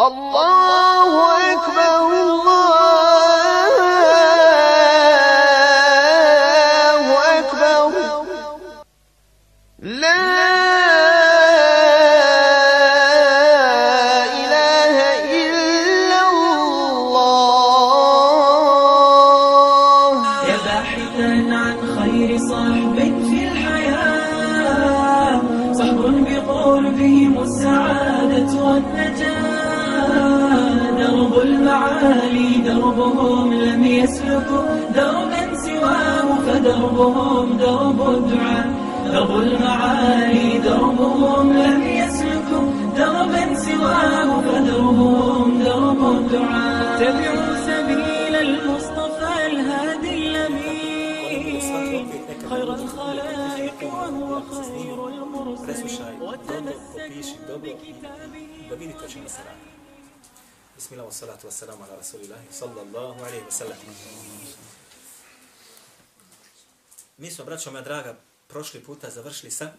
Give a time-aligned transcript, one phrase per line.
[0.00, 1.35] الله
[34.36, 38.66] يسلكوا دربا سواه فدربهم درب الدعاء.
[39.12, 46.98] درب المعالي دربهم لم يسلكوا دربا سواه فدربهم درب الدعاء.
[47.00, 51.60] تبعوا سبيل المصطفى الهادي الأمين.
[52.50, 55.66] خير الخلائق وهو خير المرسلين.
[55.66, 58.45] dobro, وتمسك popiši, dobro, بكتابه
[60.76, 63.78] Bismillah, wassalatu wassalamu ala rasulillahi, sallallahu alaihi wa sallam.
[67.18, 68.16] Mi smo, braćo moja draga,
[68.48, 69.72] prošli puta završili sa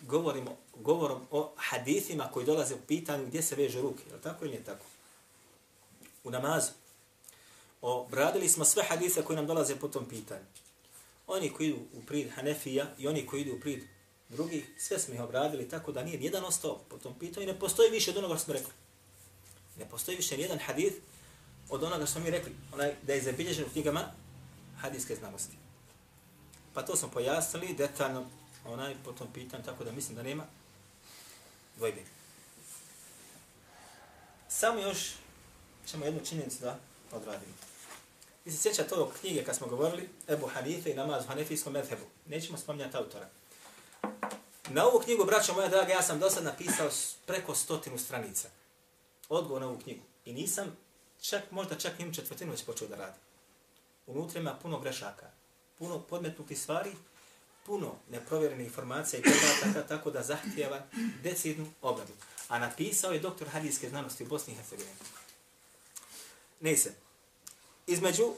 [0.00, 4.02] govorimo, govorom o hadithima koji dolaze u pitanju gdje se veže ruke.
[4.08, 4.84] Je li tako ili nije tako?
[6.24, 6.72] U namazu.
[7.80, 10.44] Obradili smo sve hadise koji nam dolaze po tom pitanju.
[11.26, 13.84] Oni koji idu u prid Hanefija i oni koji idu u prid
[14.28, 17.58] drugih, sve smo ih obradili tako da nije jedan ostao po tom pitanju i ne
[17.58, 18.72] postoji više od onoga što smo rekli.
[19.78, 20.96] Ne postoji više nijedan hadith
[21.68, 24.04] od onoga što mi rekli, onaj da je zabilježen u knjigama
[24.80, 25.56] hadijske znanosti.
[26.74, 28.26] Pa to smo pojasnili detaljno
[28.64, 30.44] onaj po tom pitanju, tako da mislim da nema
[31.76, 32.00] dvojbe.
[34.48, 35.12] Samo još
[35.86, 36.78] ćemo jednu činjenicu da
[37.12, 37.52] odradimo.
[38.44, 42.04] Vi se sjećate ovog knjige kad smo govorili Ebu Hanife i namaz u Hanefijskom medhebu.
[42.26, 43.28] Nećemo spominjati autora.
[44.68, 46.90] Na ovu knjigu, braćo moja draga, ja sam do sad napisao
[47.26, 48.48] preko stotinu stranica.
[49.28, 50.02] Odgovor na ovu knjigu.
[50.24, 50.76] I nisam
[51.20, 53.20] čak, možda čak im četvrtinu već počeo da radim.
[54.06, 55.30] Unutra ima puno grešaka,
[55.78, 56.92] puno podmetnutih stvari,
[57.66, 60.82] puno neprovjerenih informacija i podataka, tako da zahtjeva
[61.22, 62.12] decidnu obradu.
[62.48, 64.96] A napisao je doktor hadijske znanosti u Bosni i Hercegovini.
[66.60, 66.94] Ne se.
[67.86, 68.34] Između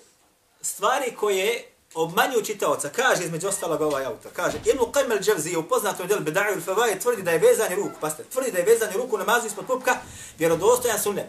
[0.60, 6.06] stvari koje obmanju čitaoca, kaže između ostalog ovaj autor, kaže Ibn Qajm al-Jawzi u poznatom
[6.06, 9.46] djelu Beda'u al-Fawaid tvrdi da je vezanje ruku, paste, tvrdi da je vezanje ruku namazu
[9.46, 9.96] ispod pupka
[10.38, 11.26] vjerodostojan sunnet.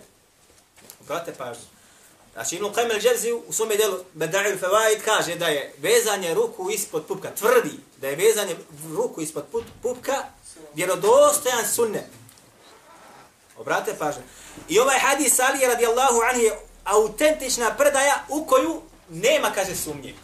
[1.07, 1.63] Brate pažnju.
[2.33, 7.05] Znači Ibn Qajm al-đevzi u svome djelu Beda'u al-Fawaid kaže da je vezanje ruku ispod
[7.05, 8.55] pupka, tvrdi da je vezanje
[8.95, 9.45] ruku ispod
[9.81, 10.23] pupka
[10.73, 12.05] vjerodostojan sunnet.
[13.57, 14.23] Obrate pažnju.
[14.69, 20.15] I ovaj hadis Ali radijallahu anhu je autentična predaja u koju nema, kaže, sumnje.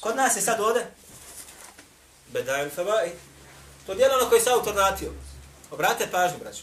[0.00, 0.86] Kod nas je sad ovde
[2.26, 3.10] Bedajul Fabai.
[3.86, 5.12] To djelo na koje se autor vratio.
[5.70, 6.62] Obratite pažnju, braću.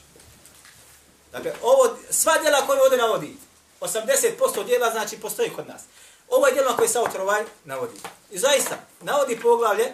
[1.31, 3.37] Dakle, ovo, sva djela koje ovdje navodi,
[3.81, 5.81] 80% djela znači postoji kod nas.
[6.29, 7.99] Ovo je djelo na koje se autor ovaj navodi.
[8.31, 9.93] I zaista, navodi poglavlje,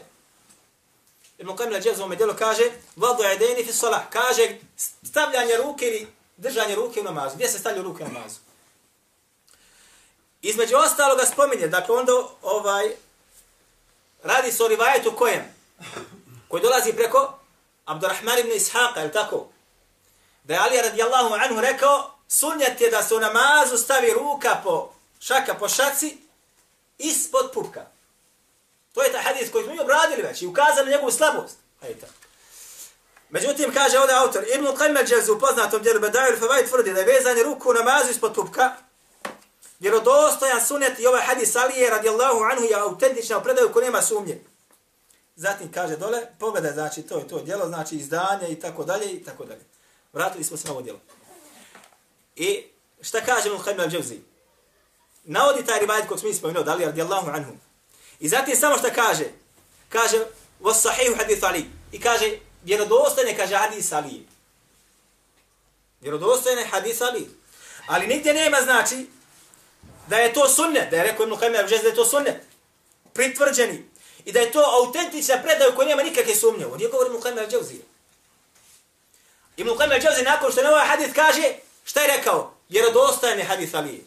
[1.38, 4.58] Ibn Kamila Džez u u djelu kaže, vadu edeni fi salah, kaže
[5.04, 7.36] stavljanje ruke ili držanje ruke u namazu.
[7.36, 8.40] Gdje se stavljaju ruke u namazu?
[10.42, 12.96] Između ostaloga spominje, dakle onda ovaj,
[14.24, 15.42] radi se o rivajetu kojem?
[16.48, 17.40] Koji dolazi preko
[17.86, 19.48] Abdurrahman ibn Ishaqa, je tako?
[20.44, 24.94] Da je Ali radijallahu anhu rekao, sunjet je da se u namazu stavi ruka po
[25.20, 26.18] šaka po šaci
[26.98, 27.86] ispod pupka.
[28.94, 31.58] To je ta hadis koji smo mi obradili već i ukazali njegovu slabost.
[31.82, 32.08] Hajde.
[33.30, 37.06] Međutim, kaže ovdje autor, Ibn Qayyim al-Jawzi u poznatom djelu Bedajul Fawaid tvrdi da je
[37.06, 38.72] vezanje ruku u namazu ispod pupka
[39.84, 44.42] vjerodostojan sunet i ovaj hadis Alije radijallahu anhu je autentična u predaju ko nema sumnje.
[45.36, 49.24] Zatim kaže dole, pogledaj, znači to je to djelo, znači izdanje i tako dalje i
[49.24, 49.62] tako dalje.
[50.14, 51.00] Vratili smo se na ovo djelo.
[52.36, 52.64] I
[53.02, 54.18] šta kaže mu Qayyim al-Jawzi?
[55.24, 57.52] Navodi taj rivajet kog smo ispomenuo, Alije radijallahu anhu.
[58.20, 59.26] I zatim samo šta kaže?
[59.90, 60.26] Kaže,
[60.62, 61.66] was sahihu hadith Ali.
[61.92, 64.28] I kaže, vjerodostojne, kaže hadis Ali.
[66.02, 67.30] Vjerodostojne hadis Ali.
[67.88, 69.08] Ali nigdje nema znači
[70.08, 72.36] da je to sunnet, da je rekao Ibn Qayyim da je to sunnet,
[73.14, 73.94] pritvrđeni,
[74.26, 76.66] i da je to autentična predaja u kojoj nema nikakve sumnje.
[76.66, 77.80] On je govori Ibn Qayyim al-Jawzi.
[79.58, 81.54] Ibn Qayyim al-Jawzi nakon što je ovaj hadith kaže,
[81.86, 82.54] šta je rekao?
[82.70, 84.06] Vjerodostajan je hadith Ali.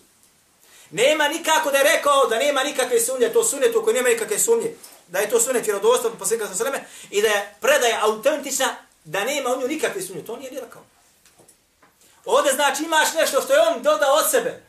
[0.91, 4.39] Nema nikako da je rekao da nema nikakve sumnje, to sunnet u kojoj nema nikakve
[4.39, 4.75] sumnje,
[5.09, 9.25] da je to sunnet vjerodostajan po pa svega sa i da je predaja autentična, da
[9.25, 10.25] nema u nju nikakve sumnje.
[10.25, 10.83] To nije rekao.
[12.25, 14.63] Ovdje znači imaš nešto što je on dodao od sebe,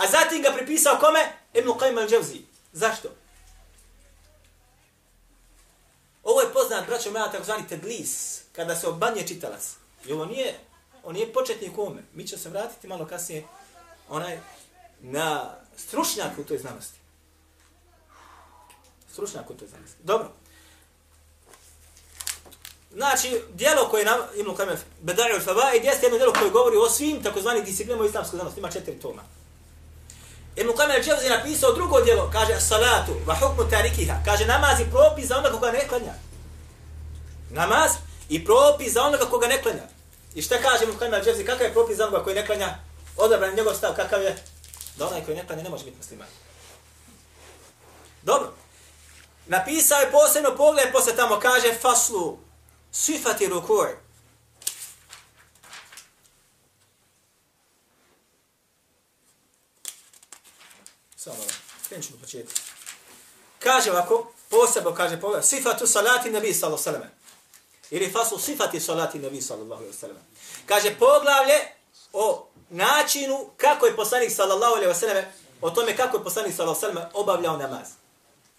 [0.00, 1.32] a zatim ga pripisao kome?
[1.54, 2.40] Ibn Qayyim al-Jawzi.
[2.72, 3.08] Zašto?
[6.22, 9.74] Ovo je poznat, braćo moja, takozvani tedlis, kada se obanje čitalac.
[10.06, 10.54] I ovo nije
[11.04, 11.94] on nije početnik u.
[12.14, 13.44] Mi ćemo se vratiti malo kasnije
[14.08, 14.38] onaj
[15.00, 16.98] na stručnjak u toj znanosti.
[19.12, 19.96] Stručnjak u toj znanosti.
[20.02, 20.28] Dobro.
[22.92, 27.22] Znači, dijelo koje nam, Ibn Qayyim Bedaju al-Fabaid, jeste jedno dijelo koje govori o svim
[27.22, 28.60] takozvanim disciplinama islamskoj znanosti.
[28.60, 29.22] Ima četiri toma.
[30.60, 35.26] Ibn Qayyim al-Jawzi napisao drugo djelo, kaže salatu, wa hukmu tarikiha, kaže namaz i propis
[35.26, 36.14] za onoga koga ne klanja.
[37.50, 37.90] Namaz
[38.28, 39.82] i propis za onoga koga ne klanja.
[40.34, 42.74] I šta kaže Ibn Qayyim al-Jawzi, kakav je propis za onoga koji ne klanja?
[43.16, 44.36] Odabran njegov stav, kakav je?
[44.96, 46.28] Da onaj koji ne klanja ne može biti musliman.
[48.22, 48.52] Dobro.
[49.46, 52.38] Napisao je posebno pogled, posle tamo kaže faslu,
[52.92, 53.94] sifati ruku'i,
[61.24, 61.50] Samo malo,
[61.88, 62.54] krenut početi.
[63.58, 67.10] Kaže ovako, posebno kaže pogled, sifatu salati nabi sallallahu alaihi sallam.
[67.90, 70.16] Ili fasu sifati salati nabi sallallahu alaihi sallam.
[70.66, 71.58] Kaže poglavlje
[72.12, 75.24] o načinu kako je poslanik sallallahu alaihi sallam,
[75.60, 77.88] o tome kako je poslanik sallallahu alaihi sallam obavljao namaz.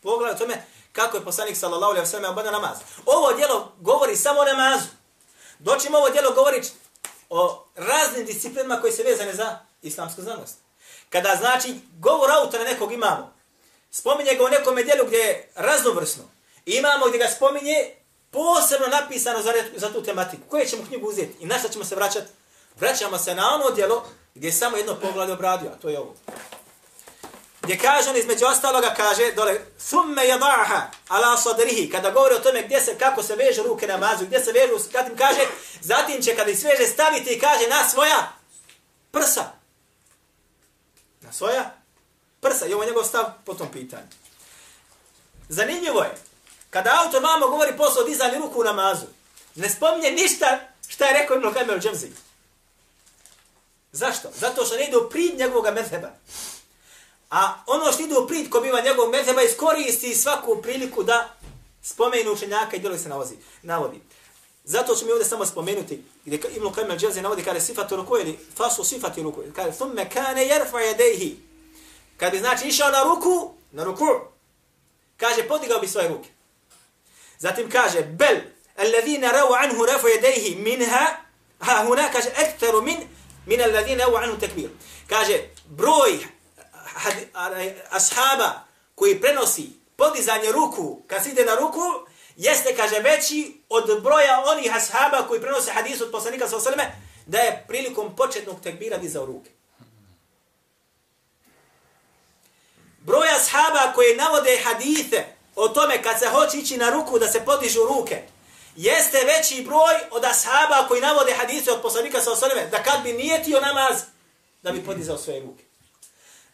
[0.02, 2.78] Poglavlje o tome kako je poslanik sallallahu alejhi ve sellem obavljao namaz.
[3.06, 4.88] Ovo djelo govori samo o namazu.
[5.60, 6.62] Doćemo ovo djelo govori
[7.30, 10.61] o raznim disciplinama koji se vezane za islamsku znanost.
[11.12, 13.34] Kada znači govor autora nekog imamo,
[13.92, 16.24] spominje ga u nekom dijelu gdje je raznovrsno.
[16.66, 17.96] Imamo gdje ga spominje
[18.32, 20.44] posebno napisano za, za tu tematiku.
[20.50, 22.32] Koje ćemo knjigu uzeti i na šta ćemo se vraćati?
[22.80, 24.06] Vraćamo se na ono dijelo
[24.36, 26.16] gdje je samo jedno poglavlje obradio, a to je ovo.
[27.62, 29.60] Gdje kaže on između ostaloga kaže dole
[29.90, 33.98] thumme yadaha ala sadrihi kada govori o tome gdje se kako se veže ruke na
[33.98, 35.42] mazu gdje se vežu kad im kaže
[35.82, 38.32] zatim će kada ih sveže staviti i kaže na svoja
[39.12, 39.61] prsa
[41.32, 41.72] na svoja
[42.42, 44.08] prsa i ovo je njegov stav po tom pitanju
[45.50, 46.16] zanimljivo je
[46.70, 49.06] kada autor vama govori posao dizanje ruku u namazu
[49.56, 52.12] ne spominje ništa šta je rekao Ibn Kamil Džemzi
[53.92, 54.30] zašto?
[54.40, 56.10] zato što ne ide u prid njegovog medheba
[57.30, 61.36] A ono što ide u prid ko biva njegovog mezheba iskoristi svaku priliku da
[61.82, 64.02] spomenu učenjaka i djelo se navozi, navodi.
[64.64, 68.40] Zato ću mi ovdje samo spomenuti, gdje Ibn Qajm al-đelzi navodi kada sifatu ruku ili
[68.56, 71.36] fasu sifati ruku, kada thumme kane jerfa yadayhi.
[72.18, 74.06] Kada bi znači išao na ruku, na ruku,
[75.18, 76.30] kaže podigao bi svoje ruke.
[77.40, 78.38] Zatim kaže bel
[78.78, 81.08] alladhina rau anhu rafu yadayhi minha
[81.60, 82.98] ha huna kaže aktaru min
[83.46, 84.70] min alladhina rawu anhu takbir.
[85.08, 86.20] Kaže broj
[87.90, 88.66] ashaba
[88.96, 91.82] koji prenosi podizanje ruku kad se ide na ruku,
[92.36, 96.92] jeste, kaže, veći od broja onih ashaba koji prenose hadis od poslanika sa osaleme,
[97.26, 99.50] da je prilikom početnog tekbira dizao ruke.
[103.00, 107.46] Broj ashaba koji navode hadite o tome kad se hoće ići na ruku da se
[107.46, 108.24] podižu ruke,
[108.76, 113.14] jeste veći broj od ashaba koji navode hadise od poslanika sa osaleme, da kad bi
[113.14, 114.02] nijetio namaz,
[114.62, 115.64] da bi podizao svoje ruke.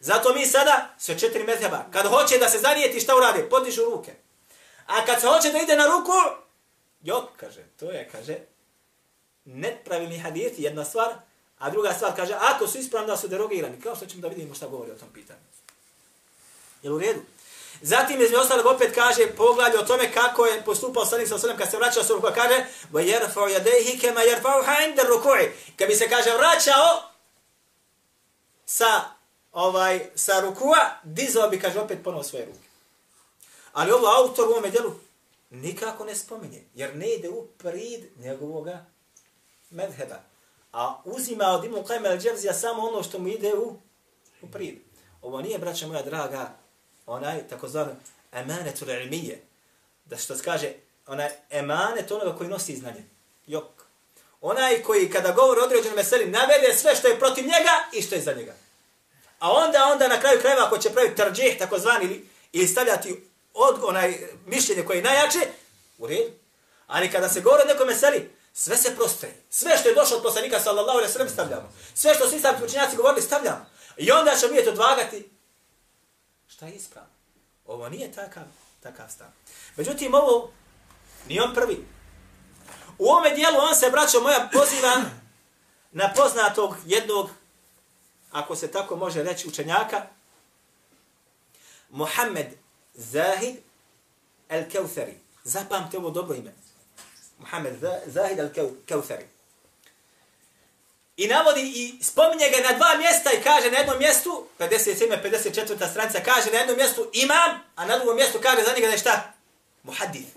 [0.00, 4.14] Zato mi sada, sve četiri mezheba, kad hoće da se zanijeti šta urade, podižu ruke.
[4.88, 6.12] A kad se hoće da ide na ruku,
[7.02, 8.38] jok, kaže, to je, kaže,
[9.44, 11.14] nepravilni hadith, jedna stvar,
[11.58, 14.54] a druga stvar, kaže, ako su ispravni da su derogirani, kao što ćemo da vidimo
[14.54, 15.40] šta govori o tom pitanju.
[16.82, 17.20] Jel u redu?
[17.82, 21.70] Zatim, između ostalog, opet kaže, poglavlje o tome kako je postupao Salim sa Salim, kad
[21.70, 25.48] se vraćao sa pa ruku, kaže, va jerfao jadehi kema jerfao ha'inda ruku'i.
[25.76, 27.02] Kad bi se, kaže, vraćao
[28.66, 29.00] sa
[29.52, 32.67] ovaj, sa rukua, dizao bi, kaže, opet ponovo svoje ruke.
[33.78, 34.92] Ali ovo autor u ovome djelu
[35.50, 38.84] nikako ne spominje, jer ne ide u prid njegovoga
[39.70, 40.20] medheba.
[40.72, 43.76] A uzima od Ibn Qajma al-Đevzija samo ono što mu ide u,
[44.42, 44.78] u prid.
[45.22, 46.54] Ovo nije, braća moja draga,
[47.06, 47.88] onaj takozvan
[48.32, 49.42] emanetul ilmije.
[50.04, 50.72] Da što se kaže,
[51.06, 53.04] onaj emanet onoga koji nosi znanje.
[53.46, 53.86] Jok.
[54.40, 58.14] Onaj koji kada govori o određenom meseli navede sve što je protiv njega i što
[58.14, 58.54] je za njega.
[59.38, 63.27] A onda, onda na kraju krajeva ako će praviti tarđeh, takozvani, ili, ili stavljati
[63.58, 65.38] od, onaj mišljenje koje je najjače,
[65.98, 66.30] u redu.
[66.86, 69.30] Ali kada se govori o nekom meseli, sve se prostre.
[69.50, 71.72] Sve što je došlo od poslanika, sallallahu alejhi ve sellem stavljamo.
[71.94, 73.66] Sve što su islamski učenjaci govorili, stavljamo.
[73.96, 75.30] I onda ćemo vidjeti odvagati.
[76.48, 77.10] Šta je ispravno?
[77.66, 78.42] Ovo nije takav,
[78.82, 79.28] takav stav.
[79.76, 80.50] Međutim, ovo
[81.28, 81.86] nije on prvi.
[82.98, 85.02] U ovome dijelu on se, braćo moja, poziva
[85.92, 87.30] na poznatog jednog
[88.30, 90.06] ako se tako može reći učenjaka,
[91.90, 92.46] Mohamed
[92.98, 93.56] Zahid
[94.48, 95.14] al-Kawthari.
[95.44, 96.52] Zapamte ovo dobro ime.
[97.38, 97.74] Muhammed
[98.06, 99.24] Zahid al-Kawthari.
[101.16, 105.22] I navodi i spominje ga na dva mjesta i kaže na jednom mjestu, 57.
[105.22, 105.90] 54.
[105.90, 108.98] stranica, kaže na jednom mjestu imam, a na drugom mjestu kaže za njega da je
[108.98, 109.32] šta?
[109.82, 110.36] Muhaddith.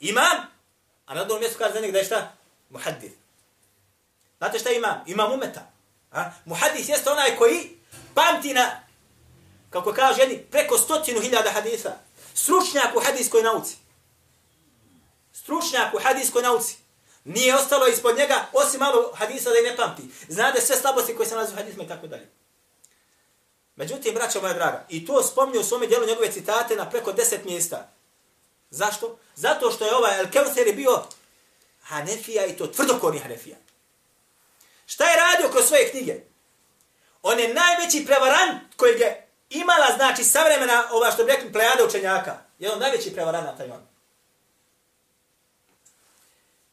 [0.00, 0.36] Imam,
[1.06, 2.32] a na drugom mjestu kaže za njega da je šta?
[2.70, 3.14] Muhaddith.
[4.38, 5.04] Znate šta imam?
[5.06, 5.70] Imam umeta.
[6.12, 6.30] A?
[6.44, 7.78] Muhaddith jeste onaj koji
[8.14, 8.82] pamti na,
[9.70, 11.92] kako kaže jedni, preko stotinu hiljada hadisa.
[12.34, 13.76] Stručnjak u hadiskoj nauci.
[15.32, 16.76] Stručnjak u hadiskoj nauci.
[17.24, 20.02] Nije ostalo ispod njega, osim malo hadisa da i ne pamti.
[20.28, 22.30] Znade sve slabosti koje se nalazi u hadisma i tako dalje.
[23.76, 27.44] Međutim, braća moja draga, i to spomnio u svome dijelu njegove citate na preko deset
[27.44, 27.92] mjesta.
[28.70, 29.18] Zašto?
[29.34, 31.02] Zato što je ovaj El Kevser bio
[31.82, 33.56] Hanefija i to tvrdokorni Hanefija.
[34.86, 36.20] Šta je radio kroz svoje knjige?
[37.22, 42.38] On je najveći prevarant koji je imala, znači, savremena, ova što bi rekli, plejada učenjaka.
[42.58, 43.80] Je on najveći prevaranata na.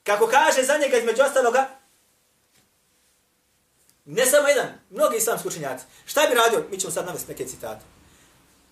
[0.03, 1.69] Kako kaže za njega između ostaloga,
[4.05, 5.85] ne samo jedan, mnogi islamski učenjaci.
[6.05, 6.65] Šta bi radio?
[6.71, 7.85] Mi ćemo sad navesti neke citate.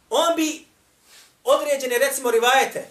[0.09, 0.65] On bi
[1.43, 2.89] određene, recimo, rivajete,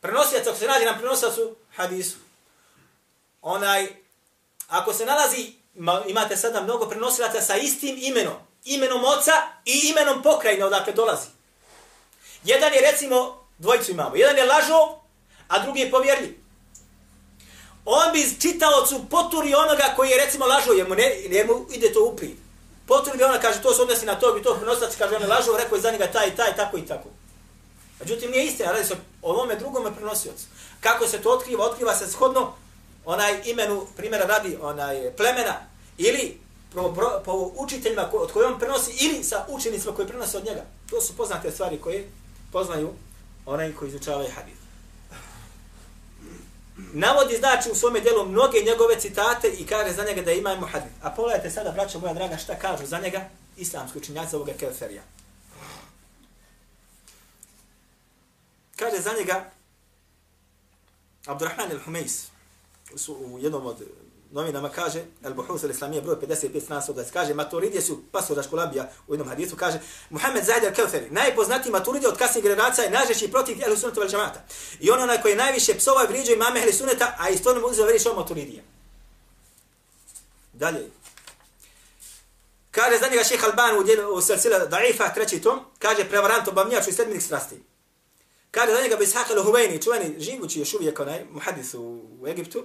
[0.00, 1.34] prenosijac, ako se nađe nam prenosijac
[1.76, 2.16] hadisu,
[3.42, 3.88] onaj,
[4.68, 5.52] ako se nalazi,
[6.06, 9.32] imate sada mnogo prenosilaca sa istim imenom, imenom oca
[9.64, 11.28] i imenom pokrajine odakle dolazi.
[12.44, 14.88] Jedan je, recimo, dvojicu imamo, jedan je lažov,
[15.48, 16.48] a drugi je povjerljiv
[17.90, 21.92] on bi čitaocu poturi onoga koji je recimo lažo, jer mu, ne, jer mu ide
[21.92, 22.36] to upri.
[22.86, 25.28] Poturi bi ona, kaže, to se odnosi na tog i tog prenosac, kaže, on je
[25.28, 27.08] lažo, rekao je za njega taj i taj, tako i tako.
[28.00, 30.44] Međutim, nije istina, radi se o ovome drugome prenosiocu.
[30.80, 31.64] Kako se to otkriva?
[31.64, 32.54] Otkriva se shodno
[33.04, 35.54] onaj imenu, primjera radi, onaj plemena,
[35.98, 36.40] ili
[36.74, 40.64] po, po, po učiteljima od koje on prenosi, ili sa učenicima koji prenose od njega.
[40.90, 42.08] To su poznate stvari koje
[42.52, 42.92] poznaju
[43.46, 44.58] onaj koji izučavaju hadith
[46.92, 50.94] navodi znači u svome djelu mnoge njegove citate i kaže za njega da ima muhadith.
[51.02, 55.02] A pogledajte sada, braćo moja draga, šta kažu za njega islamski učinjaci ovoga Kelferija.
[58.76, 59.50] Kaže za njega
[61.26, 62.28] Abdurrahman al-Humejs
[63.08, 63.82] u jednom od
[64.30, 68.90] novinama kaže, El Buhus al Islamije broj 55 strana 120, kaže, Maturidije su pasora školabija
[69.06, 69.80] u jednom hadisu, kaže,
[70.10, 74.44] Muhammed Zahid al-Kelferi, najpoznatiji Maturidije od kasnih generacija i najžešći protiv Ehli Sunnata vel Džamata.
[74.80, 77.86] I on onaj koji najviše psova i vriđa imame Ehli Sunnata, a isto mu uzeo
[77.86, 78.64] veriš o Maturidije.
[80.52, 80.90] Dalje.
[82.70, 86.88] Kaže za njega šeha Alban u, djelu, u srcila Daifa, treći tom, kaže, prevarant obavnjač
[86.88, 87.62] i sedminih strasti.
[88.50, 92.64] Kaže za njega Bishaq al-Huvejni, čuveni živući još uvijek onaj muhadis u, u Egiptu,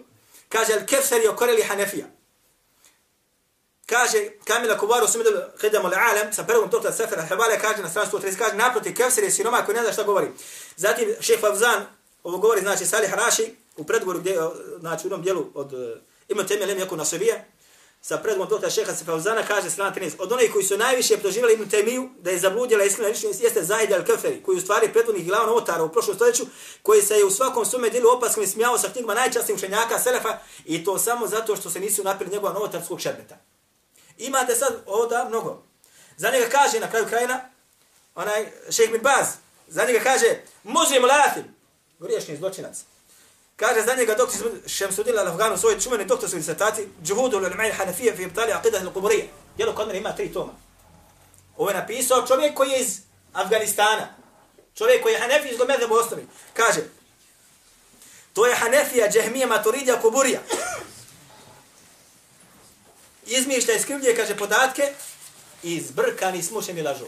[0.50, 2.06] Kaže, al-Kefsari okoreli Hanefija.
[3.86, 8.10] Kaže, Kamila Kubaru su midel Hidamu al-Alam, sa prvom tokla Sefer al-Habale, kaže na stranu
[8.12, 10.28] 130, kaže, naproti, Kefsari je sinoma koji ne zna šta govori.
[10.76, 11.86] Zatim, šeh Favzan,
[12.24, 14.38] ovo govori, znači, Salih Raši, u predgoru, gdje,
[14.80, 15.80] znači, u jednom dijelu od uh,
[16.28, 17.46] Ibn Temija Lem Jakuna Sovije,
[18.04, 20.16] sa predmom doktora šeha Sefauzana kaže strana 13.
[20.20, 23.90] Od onih koji su najviše proživjeli Ibn Temiju da je zabludjela iskrena ličnost jeste Zahid
[23.90, 26.44] al-Kaferi, koji u stvari pretvodnih glavna otara u prošlom stoljeću,
[26.82, 30.84] koji se je u svakom svome dilu opaskom smijao sa knjigama najčastnijih učenjaka Selefa i
[30.84, 33.38] to samo zato što se nisu napili njegova novotarskog šerbeta.
[34.18, 35.64] Imate sad ovoda mnogo.
[36.18, 37.50] Za njega kaže na kraju krajina,
[38.16, 39.28] onaj šejh bin Baz,
[39.68, 41.44] za njega kaže, možemo latim,
[42.00, 42.84] griješni zločinac.
[43.56, 48.52] Kaže za njega doktor Šemsudin al-Afganu svoj čuveni doktorski disertaciji Džuhudu l-Ulmai Hanafije fi ibtali
[48.52, 49.26] aqidah al-Qubrija.
[49.58, 50.54] Jelo kod mene ima tri toma.
[51.58, 53.00] Ovo je napisao čovjek koji je iz
[53.34, 54.08] Afganistana.
[54.78, 56.28] Čovjek koji je Hanefi iz Gomedne u osnovi.
[56.54, 56.82] Kaže,
[58.34, 60.40] to je Hanefija, Džehmija, Maturidija, Kuburija.
[63.26, 64.94] Izmišlja iz krivlje, kaže, podatke
[65.64, 67.06] i zbrkani, smušeni lažu.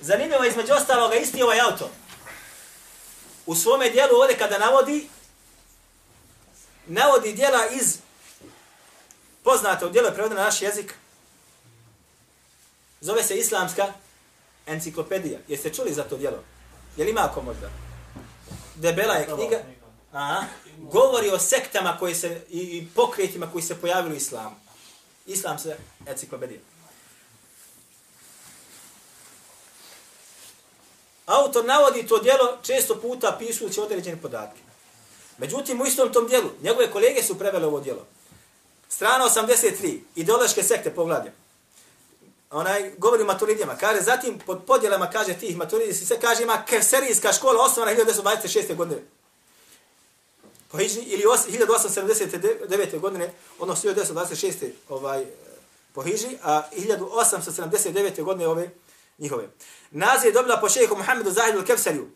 [0.00, 1.90] Zanimljivo između ostaloga isti ovaj auto
[3.46, 5.08] u svome dijelu ovdje kada navodi,
[6.86, 7.98] navodi dijela iz
[9.42, 10.94] poznatog dijela prevodna na naš jezik,
[13.00, 13.92] zove se islamska
[14.66, 15.38] enciklopedija.
[15.48, 16.42] Jeste čuli za to dijelo?
[16.96, 17.70] Je li ima ako možda?
[18.74, 19.62] Debela je knjiga.
[20.12, 20.44] Aha.
[20.78, 24.56] Govori o sektama koje se, i, i pokretima koji se pojavili u islamu.
[25.26, 25.76] Islam se
[26.06, 26.60] enciklopedija.
[31.26, 34.60] Autor navodi to djelo često puta pisujući određene podatke.
[35.38, 38.06] Međutim, u istom tom djelu, njegove kolege su prevele ovo djelo.
[38.88, 41.32] Strana 83, ideološke sekte, pogledaj.
[42.50, 43.76] Onaj govori o maturidijama.
[43.76, 48.74] Kaže, zatim pod podjelama, kaže tih maturidijski se kaže ima kevserijska škola osnovana 1926.
[48.76, 49.02] godine.
[50.70, 53.00] Po Hiđi, ili 1879.
[53.00, 54.70] godine, odnosno 1926.
[54.88, 55.24] Ovaj,
[55.92, 58.22] po Hiđi, a 1879.
[58.22, 58.70] godine ove
[59.18, 59.48] njihove.
[59.90, 62.10] Naziv je dobila po šehehu Muhammedu Zahidu Kevsariju,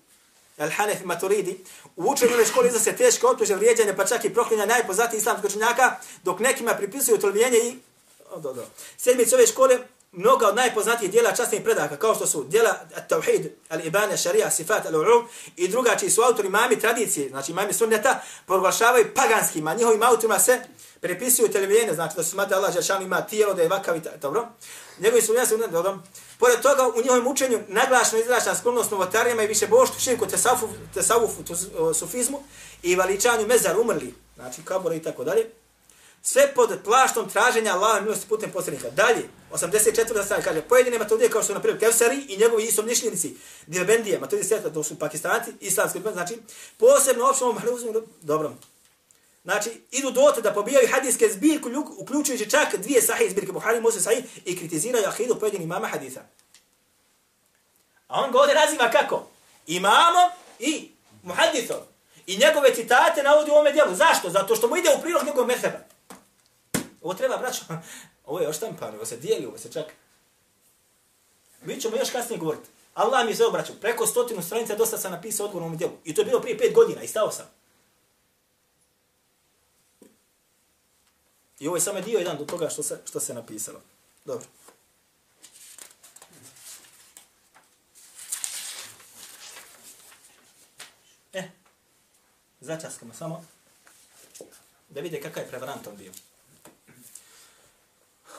[0.59, 1.64] Al-Hanef Maturidi,
[1.97, 5.47] u učenjene školi škole iza se teške optuže vrijeđanje, pa čak i proklinja najpoznatiji islamski
[5.47, 7.78] učenjaka, dok nekima pripisuju tolvijenje i...
[8.30, 8.66] O, do, do.
[8.97, 9.78] Sedmice ove škole
[10.12, 12.75] mnoga od najpoznatijih dijela časnih predaka, kao što su dijela
[13.09, 15.25] Tauhid, Al-Ibane, Šarija, Sifat, Al-Ulum
[15.57, 20.61] i druga čiji su autori mami tradicije, znači mami sunneta, proglašavaju paganskima, njihovim autorima se
[21.00, 24.49] prepisuju televizijene, znači da su smatra Allah Žešan ima tijelo, da je vakav i dobro.
[25.00, 26.02] Njegovi su jasni, nadodom.
[26.38, 31.42] Pored toga, u njihovom učenju naglašno izrašna sklonost novotarijama i više boštu, širku tesavufu, tesavufu,
[31.95, 32.42] sufizmu
[32.83, 35.50] i valičanju mezar umrli, znači kabura i tako dalje.
[36.23, 38.90] Sve pod plaštom traženja Allaha milosti putem posljednika.
[38.90, 40.25] Dalje, 84.
[40.25, 44.71] strana kaže, pojedine metodije kao što na primjer Kevsari i njegovi istomišljenici, Dilbendije, metodije sveta,
[44.71, 46.38] to su pakistanci, islamski, znači,
[46.78, 48.52] posebno opštom mahluzu, dobro.
[49.45, 54.25] Znači, idu dote da pobijaju hadijske zbirku, uključujući čak dvije sahih zbirke, Buhari, Musa, Sahih,
[54.45, 56.21] i kritiziraju ahidu pojedinih imama haditha.
[58.09, 59.27] A on ga ovdje naziva kako?
[59.67, 60.91] Imamom i
[61.23, 61.81] muhadithom.
[62.27, 63.95] I njegove citate navodi u ovome dijelu.
[63.95, 64.31] Zašto?
[64.31, 65.79] Zato što mu ide u prilog njegovog meheba.
[67.03, 67.63] Ovo treba, braćo,
[68.27, 69.87] ovo je oštampano, ovo se dijeli, ovo se čak.
[71.63, 72.69] Mi ćemo još kasnije govoriti.
[72.95, 73.77] Allah mi je sve obraćao.
[73.81, 75.93] Preko stotinu stranica dosta sam napisao odgovor ovom dijelu.
[76.05, 77.60] I to je bilo prije pet godina i stao sam.
[81.61, 83.81] I ovo je samo dio jedan do toga što se, što se napisalo.
[84.25, 84.47] Dobro.
[91.33, 91.43] E,
[92.61, 93.45] začaskamo samo
[94.88, 96.12] da vide kakav je prevarant on bio.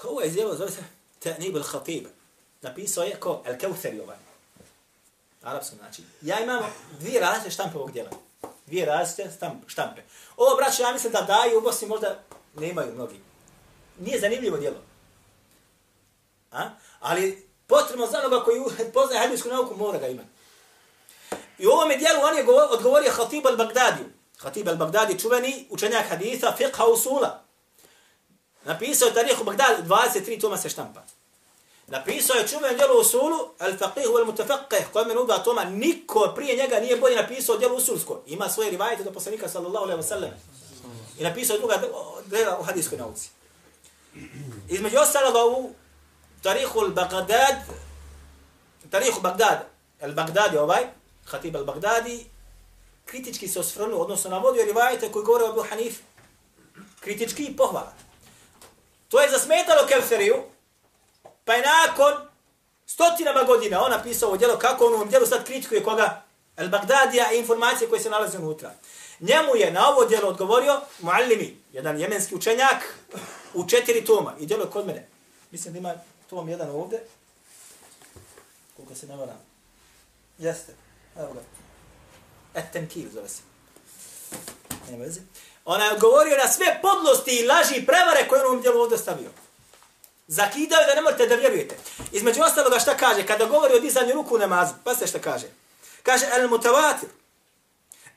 [0.04, 0.84] Ovo je izjelo, zove se
[1.24, 2.08] Ta'nib al-Khatib.
[2.62, 4.18] Napisao je ko Al-Kawthari ovaj.
[5.42, 6.04] Arabsko znači.
[6.22, 6.64] Ja imam
[7.00, 8.10] dvije različite štampe ovog djela.
[8.66, 9.38] Dvije različite
[9.68, 10.02] štampe.
[10.38, 12.24] Ovo, braćo, ja mislim da daju u Bosni možda
[12.56, 13.20] nemaju mnogi.
[14.00, 14.78] Nije zanimljivo djelo.
[16.52, 16.70] A?
[17.00, 18.62] Ali potrebno za onoga koji
[18.94, 20.30] poznaje hadijsku nauku mora ga imati.
[21.60, 24.04] I u ovome dijelu on je odgovorio Khatib al-Bagdadi.
[24.38, 27.44] Khatib al-Bagdadi, čuveni učenjak haditha, fiqha usula.
[28.66, 31.02] Napisao je Tarih u Bagdad, 23 toma se štampa.
[31.88, 36.96] Napisao je čuven djelo usulu, al-faqih wal-mutafaqih, koje me nuda toma, niko prije njega nije
[36.98, 38.22] bolje napisao djelo usulsko.
[38.28, 40.32] Ima svoje rivajete do poslanika, sallallahu alaihi wa sallam.
[41.22, 41.82] I napisao druga
[42.26, 43.30] dela u hadijskoj nauci.
[44.70, 45.74] Između ostaloga u
[46.42, 47.56] Tarihu al-Bagdad,
[48.90, 49.68] Tarihu Bagdad,
[50.02, 50.84] al-Bagdadi ovaj,
[51.26, 52.26] Khatib al-Bagdadi,
[53.06, 56.00] kritički se osvrnuo, odnosno navodio rivajete koji govore o Abu Hanif,
[57.00, 57.94] kritički i pohvala.
[59.10, 60.44] To je zasmetalo Kefseriju,
[61.46, 62.14] pa je nakon
[62.86, 66.24] stotinama godina on napisao ovo djelo, kako on u ovom djelu sad kritikuje koga?
[66.58, 68.72] El Bagdadija i informacije koje se nalaze unutra.
[69.22, 72.96] Njemu je na ovo djelo odgovorio Muallimi, jedan jemenski učenjak,
[73.54, 74.36] u četiri toma.
[74.40, 75.08] I djelo je kod mene.
[75.52, 75.94] Mislim da ima
[76.30, 77.04] tom jedan ovdje.
[78.76, 79.40] Koliko se ne varam.
[80.38, 80.74] Jeste.
[81.18, 81.40] Evo ga.
[82.60, 83.42] Etenkir zove se.
[84.90, 85.22] Nema veze.
[85.66, 88.98] Ona je odgovorio na sve podlosti i laži i prevare koje on ovom djelu ovdje
[88.98, 89.30] stavio.
[90.28, 91.76] Zakidao da ne morate da vjerujete.
[92.12, 93.26] Između ostaloga šta kaže?
[93.26, 94.74] Kada govori o dizanju ruku u namazu.
[94.84, 95.48] Pa se šta kaže?
[96.04, 97.10] Kaže, el mutavatir.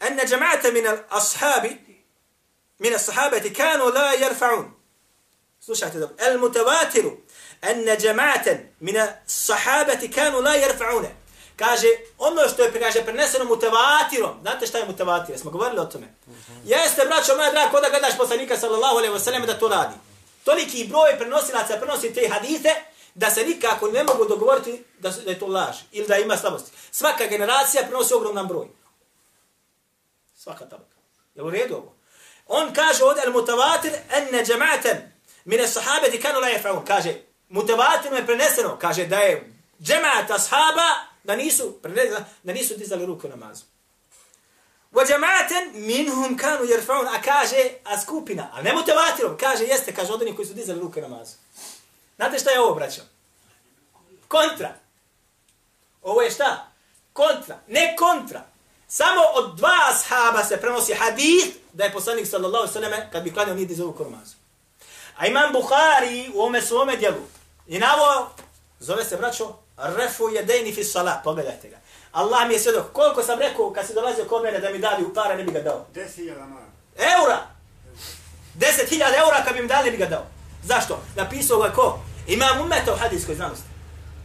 [0.06, 1.78] أن جماعة من الأصحاب
[2.80, 4.74] من الصحابة كانوا لا يرفعون
[6.26, 7.16] المتواتر
[7.64, 11.08] أن جماعة من الصحابة كانوا لا يرفعون.
[11.56, 11.88] Kaže,
[12.18, 14.40] ono što je kaže, preneseno mutevatirom.
[14.42, 15.38] znate šta je mutevatir?
[15.38, 16.14] smo govorili o tome.
[16.64, 19.94] Jeste, braćo moja draga, kada gledaš poslanika sallallahu alaihi wasallam da to radi.
[20.44, 22.74] Toliki broj prenosilaca prenosi te hadite,
[23.14, 26.70] da se nikako ne mogu dogovoriti da, da je to laž ili da ima slabosti.
[26.90, 28.66] Svaka generacija prenosi ogroman broj.
[30.44, 30.96] Svaka tabaka.
[31.34, 31.94] Je u redu ovo?
[32.46, 34.96] On kaže ovdje, al mutavatir enne džema'aten
[35.44, 36.84] mine sahabeti kanu la jefraun.
[36.84, 37.14] Kaže,
[37.48, 38.78] mutavatir je preneseno.
[38.80, 40.88] Kaže da je džema'at ashaba
[41.24, 41.78] da nisu,
[42.42, 43.64] da nisu dizali ruku namazu.
[44.92, 50.12] Wa jama'atan minhum kanu yarfa'un a kaže a skupina, a ne mutavatirom, kaže jeste, kaže
[50.12, 51.32] od onih koji su dizali ruke namazu.
[52.16, 53.02] Znate šta je ovo, braćo?
[54.28, 54.74] Kontra.
[56.02, 56.70] Ovo je šta?
[57.12, 57.58] Kontra.
[57.68, 58.53] Ne kontra.
[58.88, 63.54] Samo od dva ashaba se prenosi hadith da je poslanik sallallahu sallam kad bi klanio
[63.54, 64.34] nije dizao ruku namazu.
[65.16, 67.22] A imam Bukhari u ome svome djelu.
[67.66, 68.30] I navo,
[68.80, 71.24] zove se, braćo, refu jedejni fi salat.
[71.24, 71.76] Pogledajte ga.
[72.12, 72.92] Allah mi je svjedok.
[72.92, 75.52] Koliko sam rekao kad se dolazio kod mene da mi dali u para, ne bi
[75.52, 75.86] ga dao.
[75.94, 76.66] 10.000 mara.
[76.96, 77.46] Eura!
[78.58, 80.26] 10.000 eura kad bi mi dali, ne bi ga dao.
[80.64, 81.02] Zašto?
[81.16, 82.00] Napisao ga ko?
[82.26, 83.64] Imam umeta u hadijskoj znanosti.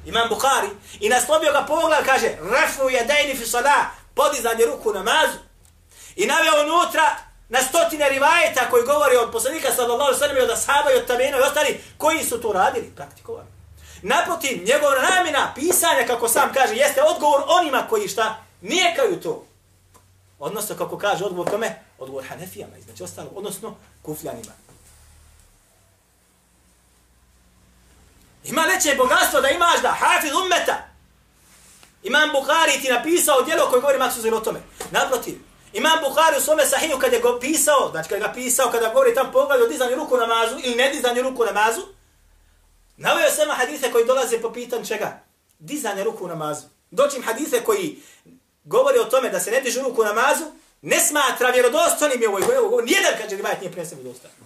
[0.05, 0.67] Imam Bukhari.
[0.99, 5.39] I naslovio ga pogled, kaže, refu je dejni fi sada, podizanje ruku namazu.
[6.15, 7.07] I naveo unutra
[7.49, 11.37] na stotine rivajeta koji govori od poslanika sallallahu sallam i od ashaba i od tabina
[11.37, 13.47] i ostali, koji su to radili, praktikovali.
[14.01, 19.45] Naprotiv, njegov namjena pisanja, kako sam kaže, jeste odgovor onima koji šta nijekaju to.
[20.39, 21.83] Odnosno, kako kaže odgovor kome?
[21.99, 24.51] Odgovor Hanefijama, znači ostalo, odnosno kufljanima.
[28.43, 30.89] Ima veće bogatstvo da imaš da hafiz ummeta.
[32.03, 34.61] Imam Bukhari ti napisao djelo koje govori Maksu o tome.
[34.91, 35.39] Naprotiv,
[35.73, 39.15] Imam Bukhari u svome sahiju kad je go pisao, znači kad ga pisao, kada govori
[39.15, 41.81] tam pogled o dizanju ruku namazu ili ne dizanju ruku namazu,
[42.97, 45.19] navio je samo hadise koji dolaze po pitanju čega?
[45.59, 46.65] Dizanje ruku namazu.
[46.91, 48.01] Doćim hadise koji
[48.63, 50.43] govori o tome da se ne dižu ruku namazu,
[50.81, 54.39] ne smatra vjerodostojnim je ovo, ovo, nijedan kaže rivajt nije prenesen vjerodostojnim.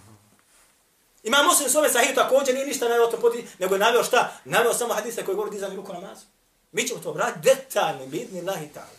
[1.22, 4.32] Ima muslim svome sahiju također, nije ništa navio to poti, nego je navio šta?
[4.44, 6.24] Navio samo hadise koji govori dizanje dizanju ruku namazu.
[6.74, 8.98] Mi ćemo to obraditi detaljno, bitni lahi ta'ala.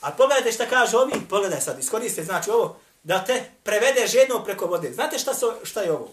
[0.00, 4.66] A pogledajte šta kaže ovi, pogledaj sad, iskoriste znači ovo, da te prevede žedno preko
[4.66, 4.92] vode.
[4.92, 6.08] Znate šta, so, šta je ovo?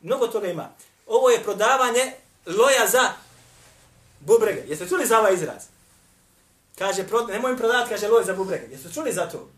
[0.00, 0.70] Mnogo toga ima.
[1.06, 2.12] Ovo je prodavanje
[2.46, 3.12] loja za
[4.20, 4.62] bubrege.
[4.68, 5.62] Jeste čuli za ovaj izraz?
[6.78, 8.66] Kaže, pro, nemoj im prodavati, kaže, loj za bubrege.
[8.70, 9.48] Jeste čuli za to?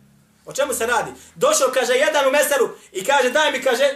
[0.46, 1.10] O čemu se radi?
[1.34, 3.94] Došao, kaže, jedan u mesaru i kaže, daj mi, kaže,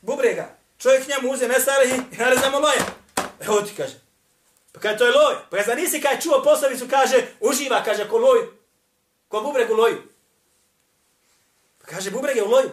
[0.00, 0.56] bubrega.
[0.78, 2.84] Čovjek njemu uze mesar i narezamo loja.
[3.40, 4.09] Evo ti, kaže.
[4.72, 5.36] Pa kaže, to je loj.
[5.50, 8.48] Pa kaže, nisi kaj čuo poslovicu, kaže, uživa, kaže, ko loj.
[9.28, 10.02] Ko bubreg u loju.
[11.80, 12.70] Pa kaže, bubreg je u loju.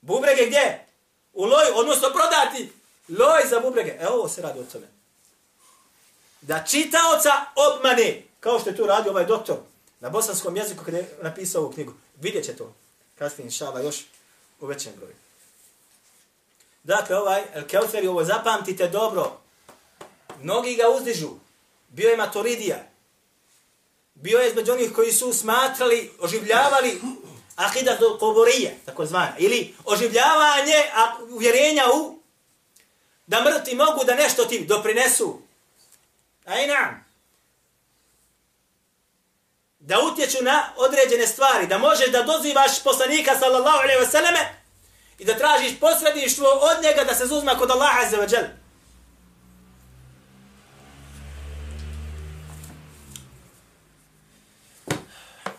[0.00, 0.86] Bubreg je gdje?
[1.32, 2.72] U loju, odnosno prodati.
[3.08, 3.96] Loj za bubrege.
[4.00, 4.86] E, ovo se radi o tome.
[6.40, 9.56] Da čitaoca obmane, kao što je tu radio ovaj doktor,
[10.00, 11.92] na bosanskom jeziku kada je napisao ovu knjigu.
[12.20, 12.74] Vidjet će to.
[13.18, 14.04] Kasnije, inšala, još
[14.60, 15.14] u većem broju.
[16.82, 19.40] Dakle, ovaj El Kelferi, ovo zapamtite dobro.
[20.42, 21.28] Mnogi ga uzdižu.
[21.88, 22.84] Bio je maturidija.
[24.14, 27.00] Bio je između onih koji su smatrali, oživljavali
[27.56, 29.32] akida do koborije, tako zvana.
[29.38, 30.82] Ili oživljavanje
[31.30, 32.18] uvjerenja u
[33.26, 35.40] da mrtvi mogu da nešto ti doprinesu.
[36.44, 37.04] Ajna.
[39.78, 41.66] Da utječu na određene stvari.
[41.66, 44.54] Da možeš da dozivaš poslanika sallallahu alaihi wa sallame
[45.18, 48.48] i da tražiš posredništvo od njega da se zuzma kod Allaha azza wa jalla.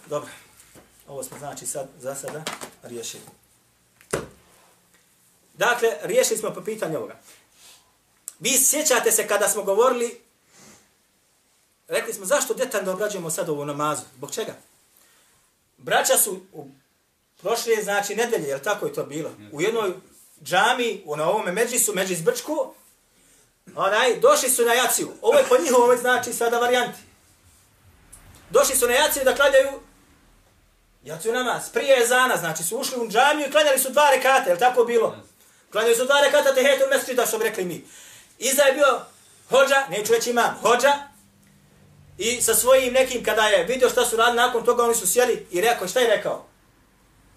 [0.09, 0.29] Dobro.
[1.07, 2.43] Ovo smo znači sad, za sada
[2.83, 3.23] riješili.
[5.53, 7.19] Dakle, riješili smo po pitanju ovoga.
[8.39, 10.21] Vi sjećate se kada smo govorili,
[11.87, 14.01] rekli smo zašto detaljno obrađujemo sad ovu namazu?
[14.15, 14.53] Bog čega?
[15.77, 16.67] Braća su u
[17.41, 19.31] prošle, znači, nedelje, je tako je to bilo?
[19.51, 19.93] U jednoj
[20.43, 22.73] džami, u na ovome međisu, međis Brčku,
[23.75, 25.11] onaj, došli su na jaciju.
[25.21, 26.99] Ovo je po njihovom, znači, sada varijanti.
[28.49, 29.88] Došli su na jaciju da kladjaju
[31.03, 34.53] Jaciju namaz, prije zana, znači su ušli u džamiju i klanjali su dva rekata, je
[34.53, 35.15] li tako bilo?
[35.71, 37.85] Klanjali su dva rekata te hetu mesečita, što bi rekli mi.
[38.39, 39.01] Iza je bio
[39.49, 40.93] hođa, neću reći imam, hođa,
[42.17, 45.47] i sa svojim nekim, kada je vidio šta su radili, nakon toga oni su sjeli
[45.51, 46.45] i rekao, šta je rekao?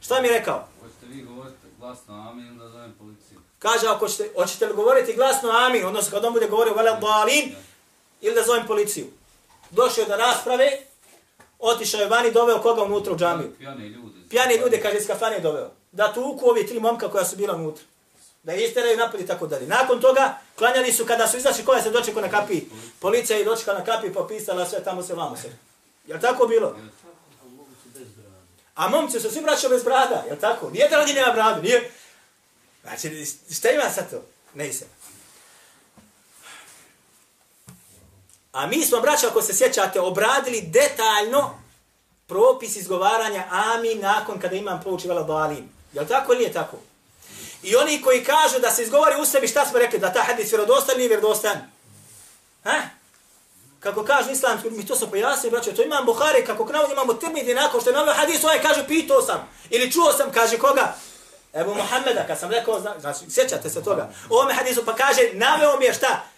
[0.00, 0.68] Šta mi je rekao?
[0.80, 3.40] Hoćete vi govoriti glasno amin, da zovem policiju.
[3.58, 7.54] Kaže, ako ćete, hoćete li govoriti glasno amin, odnosno kada on bude govorio vele balin,
[8.20, 9.06] ili da zovem policiju.
[9.70, 10.78] Došao do rasprave,
[11.62, 13.54] otišao je vani, doveo koga unutra u džamiju?
[13.58, 14.18] Pijane ljude.
[14.30, 15.70] Pijane ljude, kaže, iz kafane doveo.
[15.92, 17.84] Da tuku ovi tri momka koja su bila unutra.
[18.42, 19.66] Da je isteraju napad i tako dalje.
[19.66, 22.60] Nakon toga, klanjali su kada su izašli, koja se dočekao na kapi?
[23.00, 25.52] Policija je dočekala na kapi, popisala sve, tamo se, vamo se.
[26.06, 26.76] Je tako bilo?
[28.74, 30.70] A momci su svi braćo bez brada, je tako?
[30.70, 31.90] Nije da radi nema bradu, nije...
[32.82, 34.22] Znači, šta ima sad to?
[34.54, 34.86] Ne se.
[38.52, 41.58] A mi smo, braća, ako se sjećate, obradili detaljno
[42.26, 45.68] propis izgovaranja amin nakon kada imam pouči vela balim.
[45.92, 46.76] Je li tako ili nije tako?
[47.62, 49.98] I oni koji kažu da se izgovori u sebi, šta smo rekli?
[49.98, 51.56] Da ta hadis vjerodostan nije vjerodostan?
[52.64, 52.80] Ha?
[53.80, 57.54] Kako kažu islamski, mi to smo pojasnili, braćo, to imam Buhari, kako navod imamo Tirmidhi,
[57.54, 59.48] nakon što je navio hadis, ovaj kaže, pitao sam.
[59.70, 60.94] Ili čuo sam, kaže koga?
[61.54, 64.10] Ebu Muhammeda, kad sam rekao, znači, sjećate se toga.
[64.30, 66.31] U ovome hadisu pa kaže, naveo mi je šta?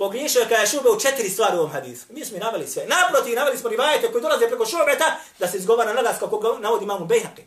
[0.00, 2.04] Pogriješio kada je šube u četiri stvari u ovom hadisu.
[2.10, 2.86] Mi smo i naveli sve.
[2.86, 5.08] Naprotiv, naveli smo rivajete koji dolaze preko šubeta
[5.38, 7.44] da se izgovara na nas kako navodi imamo Bejhaqi.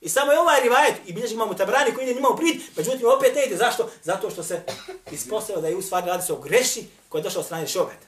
[0.00, 3.08] I samo je ovaj rivajet i bilježi imamo Tabrani koji ide njima u prid, međutim
[3.16, 3.56] opet ne ide.
[3.56, 3.90] Zašto?
[4.02, 4.62] Zato što se
[5.10, 8.06] ispostavio da je u stvari radi se o greši koji je došao od strane šubeta.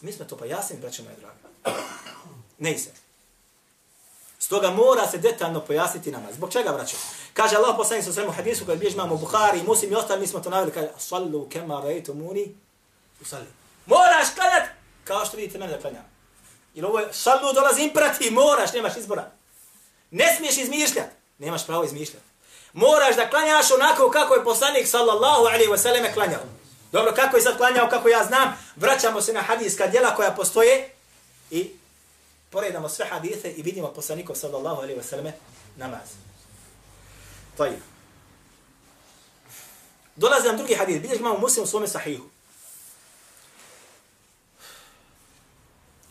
[0.00, 0.44] Mi smo to pa
[0.80, 1.40] braćo moje drage.
[2.58, 2.90] Ne se.
[4.38, 6.32] Stoga mora se detaljno pojasniti nama.
[6.32, 6.96] Zbog čega, braćo?
[7.32, 10.40] Kaže Allah poslanik sa svemu hadisu koji bilježi imamo Buhari, Muslim i ostali, mi smo
[10.40, 12.54] to naveli, kaže, sallu kema rejtu muni,
[13.20, 13.46] usali.
[13.86, 14.68] Moraš klanjat
[15.04, 16.04] kao što vidite mene da klanjam.
[16.74, 19.30] Jer ovo je šalnu dolazi imperati, moraš, nemaš izbora.
[20.10, 22.26] Ne smiješ izmišljati, nemaš pravo izmišljati.
[22.72, 26.40] Moraš da klanjaš onako kako je poslanik sallallahu alaihi wasallam klanjao.
[26.92, 30.90] Dobro, kako je sad klanjao, kako ja znam, vraćamo se na hadijska djela koja postoje
[31.50, 31.70] i
[32.50, 35.32] poredamo sve hadise i vidimo poslanikov sallallahu alaihi wasallam
[35.76, 36.08] namaz.
[37.56, 37.80] To je.
[40.16, 42.24] Dolazi nam drugi hadis, bilježi imamo muslim u svome sahihu.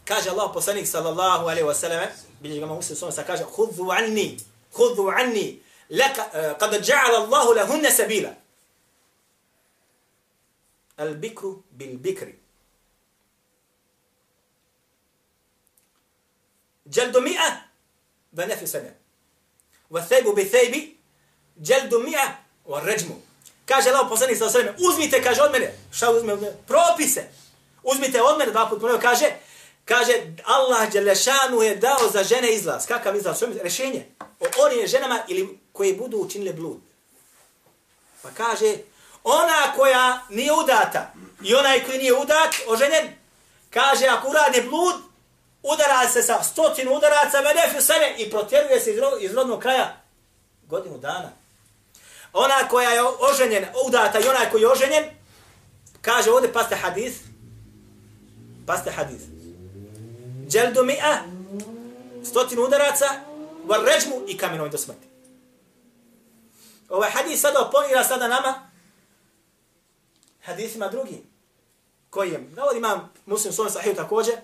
[0.09, 2.09] Kaže Allah poslanik sallallahu alaihi wa sallam,
[2.41, 4.37] bilježi ga muslim se svome sahihu, kaže, Hudhu anni,
[4.73, 8.33] hudhu anni, laka, eh, uh, kada ja'ala Allahu lahunne sabila.
[10.97, 12.35] Al bikru bil bikri.
[16.95, 17.49] Jaldu mi'a,
[18.33, 18.89] va nefi sana.
[19.89, 20.97] Va thejbu bi thejbi,
[21.61, 22.25] jaldu mi'a,
[22.65, 23.21] va ređmu.
[23.65, 26.55] Kaže Allah poslanik sa osreme, uzmite, kaže od mene, šta uzme od mene?
[26.67, 27.29] Propise.
[27.83, 29.29] Uzmite od mene, dva put ponovno, kaže,
[29.89, 30.13] kaže,
[30.45, 32.85] Allah Đelešanu je dao za žene izlaz.
[32.85, 33.37] Kakav izlaz?
[33.37, 34.05] Što je rešenje?
[34.19, 36.77] O onim ženama ili koji budu učinile blud.
[38.21, 38.75] Pa kaže,
[39.23, 43.07] ona koja nije udata i onaj koji nije udat, oženjen,
[43.69, 44.95] kaže, ako urade blud,
[45.63, 50.01] udara se sa stotinu udaraca, vedefi sebe i protjeruje se iz rodnog kraja
[50.67, 51.31] godinu dana
[52.33, 55.03] ona koja je oženjen, udata i onaj koji je oženjen,
[56.01, 57.13] kaže ovdje, paste hadis,
[58.65, 59.38] paste hadis.
[60.49, 61.17] Dželdu mi'a,
[62.23, 63.05] stotinu udaraca,
[63.65, 65.07] var ređmu i kamenoj do smrti.
[66.89, 68.69] Ovaj hadis sada oponira sada nama
[70.41, 71.23] hadisima drugi.
[72.09, 72.49] Koji je?
[72.55, 74.35] Navod imam muslim svojom sahiju također,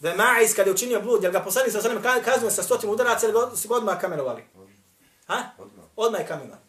[0.00, 2.92] da je Ma'iz kada je učinio blud, jer ga poslani sa osanem kaznuje sa stotinu
[2.92, 4.44] udaraca, ili ga su odmah kamenovali.
[5.26, 5.44] Ha?
[5.96, 6.62] Odmah je kamenovali.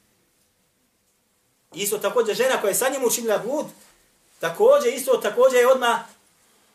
[1.74, 3.66] Isto također žena koja je sa njim učinila blud,
[4.40, 6.00] također, isto također je odmah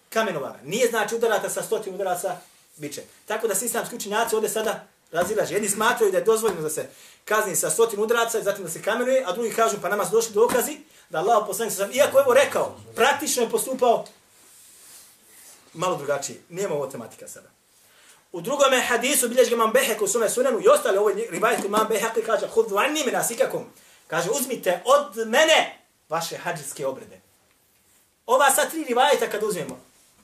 [0.09, 0.59] kamenovana.
[0.64, 2.37] Nije znači udarata sa stotim udaraca
[2.77, 3.03] biće.
[3.27, 5.55] Tako da svi islamski učinjaci ovdje sada razilaže.
[5.55, 6.88] Jedni smatraju da je dozvoljeno da se
[7.25, 10.12] kazni sa stotim udaraca i zatim da se kamenuje, a drugi kažu pa nama su
[10.12, 10.79] došli dokazi
[11.11, 14.05] da Allah poslanik sam, iako je ovo rekao, praktično je postupao
[15.75, 16.40] malo drugačije.
[16.49, 17.49] Nema ovo tematika sada.
[18.33, 22.27] U drugom hadisu bilježi imam Behek u svome sunanu i ostali ovoj ribajet imam Behek
[22.27, 23.64] kaže hudu anni menasikakum.
[24.07, 27.21] Kaže, uzmite od mene vaše hađitske obrede.
[28.27, 29.81] Ova sa tri rivajeta kad uzmemo.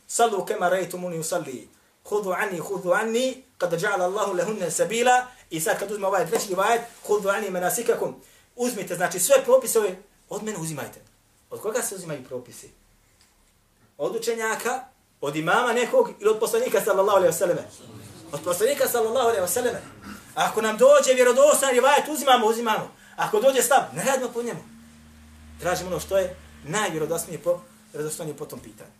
[0.07, 1.69] Sallu kema rejtu muni usalli.
[2.05, 5.27] Hudu anni, hudu anni, kada ja'ala Allahu lehunne sabila.
[5.51, 8.15] I sad kad uzme ovaj treći rivajet, hudu anni menasikakum.
[8.57, 9.97] Uzmite, znači sve propise ove,
[10.29, 11.01] od mene uzimajte.
[11.51, 12.71] Od koga se uzimaju propisi?
[13.99, 14.85] Od učenjaka,
[15.21, 17.63] od imama nekog ili od poslanika sallallahu alaihi wasallam.
[18.33, 19.77] Od poslanika sallallahu alaihi wasallam.
[20.35, 22.91] Ako nam dođe vjerodostan rivajet, uzimamo, uzimamo.
[23.17, 24.61] Ako dođe stav, ne radimo po njemu.
[25.61, 27.61] Tražimo ono što je najvjerodostojnije po,
[28.39, 28.91] po tom pitanju.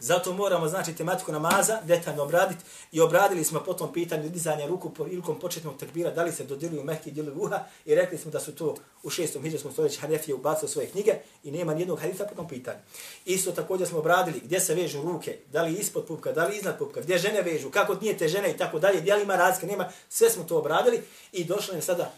[0.00, 4.90] Zato moramo znači tematiku namaza detaljno obraditi i obradili smo po tom pitanju dizanja ruku
[4.90, 8.40] po ilkom početnog tekbira, da li se dodiluju mehki ili uha i rekli smo da
[8.40, 12.34] su to u šestom hiđarskom stoljeću Hanefije ubacili svoje knjige i nema nijednog hadisa po
[12.34, 12.78] tom pitanju.
[13.24, 16.78] Isto također smo obradili gdje se vežu ruke, da li ispod pupka, da li iznad
[16.78, 19.66] pupka, gdje žene vežu, kako nije te žene i tako dalje, gdje li ima razlika,
[19.66, 22.12] nema, sve smo to obradili i došlo je sada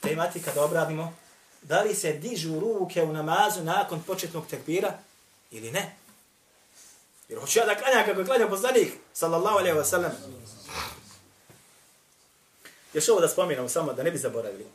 [0.00, 1.12] tematika da obradimo,
[1.62, 4.98] da li se dižu ruke u namazu nakon početnog tekbira
[5.50, 5.99] ili ne.
[7.30, 10.12] Jer hoću ja da klanjam kako klanja poslanik, sallallahu alaihi wa sallam.
[12.94, 14.66] Još ovo da spominam samo, da ne bi zaboravili.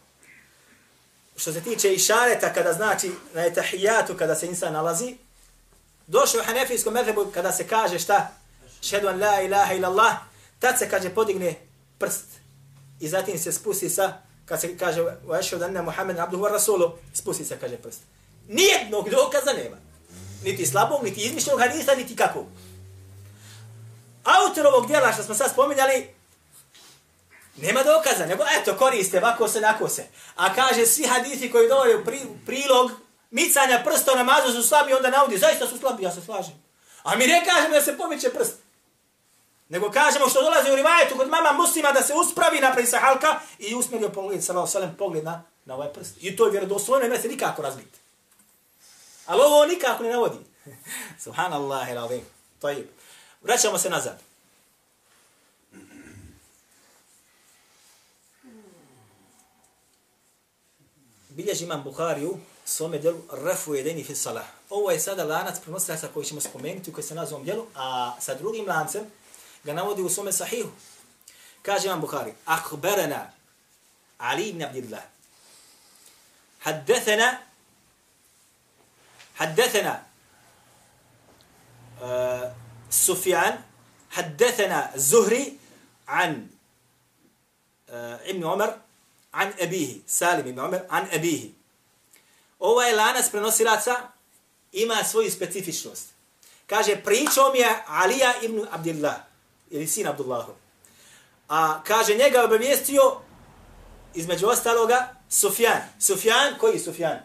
[1.36, 5.18] Što se tiče išareta, kada znači na etahijatu, kada se insan nalazi,
[6.08, 8.32] došlo u hanefijskom medhebu, kada se kaže šta?
[8.82, 10.16] Šedu an la ilaha ilallah,
[10.60, 11.56] tad se kaže podigne
[12.00, 12.26] prst
[13.00, 14.14] i zatim se spusti sa
[14.46, 18.02] kad se kaže wa ashhadu anna Muhammed abduhu wa rasuluhu, spusti se kaže prst.
[18.48, 19.85] Nijednog dokaza nema.
[20.44, 22.46] Niti slabog, niti izmišljenog hadisa, niti kako.
[24.24, 26.16] Autor ovog dijela što smo sad spominjali,
[27.58, 30.08] nema dokaza, nego eto koriste, ovako se, nako se.
[30.36, 32.92] A kaže svi hadisi koji dovaju pri, prilog
[33.32, 36.64] micanja prsta u namazu su slabi, onda navodi, zaista su slabi, ja se slažem.
[37.04, 38.54] A mi ne kažemo da se pomiče prst.
[39.70, 43.40] Nego kažemo što dolazi u rivajetu kod mama muslima da se uspravi napravi sa halka
[43.60, 46.16] i usmjerio pogled, sallahu sallam, pogled na, na ovaj prst.
[46.22, 48.00] I to je vjerodostojno, ne se nikako razbiti.
[49.26, 50.38] Ali ovo nikako ne navodi.
[51.24, 52.22] Subhanallah, ilavim.
[52.60, 52.88] To je.
[53.42, 54.20] Vraćamo se nazad.
[61.30, 64.46] Bilježi imam Buhariju, svome djelu, rafu jedini fi salah.
[64.70, 68.68] Ovo je sada lanac prenosilaca koji ćemo spomenuti, koji se nazvom djelu, a sa drugim
[68.68, 69.04] lancem,
[69.64, 70.70] ga navodi u svome sahihu.
[71.62, 73.32] Kaže imam Bukhari, akberena
[74.18, 75.04] Ali ibn Abdillah.
[76.60, 77.38] Haddethena
[79.35, 80.03] حدثنا
[82.03, 82.55] آه
[82.91, 83.63] سفيان
[84.11, 85.57] حدثنا الزهري
[86.09, 86.47] عن
[87.89, 88.79] آه ابن عمر
[89.35, 91.51] عن أبيه سالم ابن عمر عن أبيه
[92.61, 93.95] Ovaj lanac prenosilaca
[94.73, 96.09] ima svoju specifičnost.
[96.67, 99.17] Kaže, pričao mi je Alija ibn Abdillah
[99.71, 100.53] ili sin Abdullahu.
[101.49, 103.21] A kaže, njega obavijestio
[104.15, 105.83] između ostaloga Sufjan.
[106.01, 107.19] Sufjan, koji je Sufjan?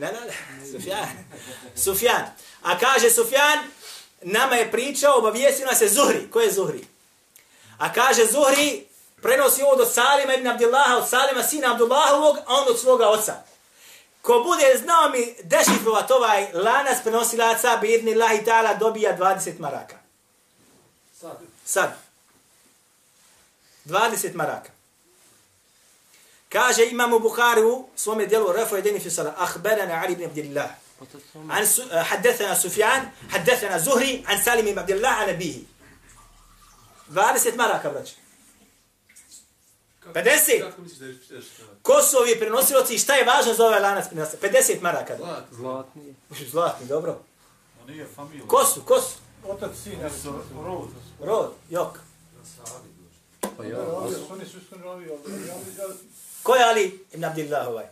[0.00, 1.08] Ne, ne, ne, Sufjan.
[1.76, 2.24] Sufjan.
[2.62, 3.58] A kaže Sufjan,
[4.22, 6.30] nama je pričao, obavijestio nas je Zuhri.
[6.30, 6.86] Ko je Zuhri?
[7.78, 8.86] A kaže Zuhri,
[9.22, 13.34] prenosi ovo od Salima ibn Abdillaha, od Salima sina Abdullahovog, a on od svoga oca.
[14.22, 19.96] Ko bude znao mi dešifrovat ovaj lanas prenosilaca, bi idni Allahi ta'ala dobija 20 maraka.
[21.20, 21.38] Sad.
[21.64, 21.90] Sad.
[23.84, 24.70] 20 maraka.
[26.52, 30.70] Kaže imam u Bukhari u svome dijelu Refu Edeni Fisala, Ahberana Ali ibn Abdillah.
[31.50, 31.66] عن.
[32.04, 35.58] حدثنا سفيان حدثنا زهري عن سالم بن عبد الله عن أبيه
[37.10, 38.14] 20 maraka, braće.
[40.14, 40.60] 50.
[40.60, 41.62] Kako misliš da je što?
[41.82, 44.46] Ko su ovi prenosiloci i šta je važno za ovaj lanac prenosilaca?
[44.48, 45.16] 50 maraka.
[45.16, 45.44] Zlat.
[45.52, 46.14] Zlatni.
[46.50, 47.20] Zlatni, dobro.
[47.82, 48.46] On nije familija.
[48.46, 49.14] Ko su, ko su?
[49.48, 49.98] Otac, sin,
[50.64, 50.88] rod.
[51.20, 51.98] Rod, jok.
[53.56, 53.78] Pa ja.
[54.30, 55.14] Oni su iskreno ovi, ja
[56.42, 57.86] Ko je Ali ibn Abdillah ovaj?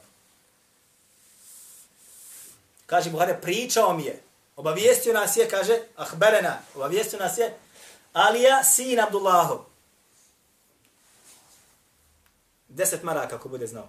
[2.87, 4.23] Kaže Buhare, pričao mi je.
[4.57, 7.59] Obavijestio nas je, kaže, ahberena, obavijestio nas je,
[8.13, 9.59] Alija, sin Abdullahov.
[12.69, 13.89] Deset maraka, ako bude znao.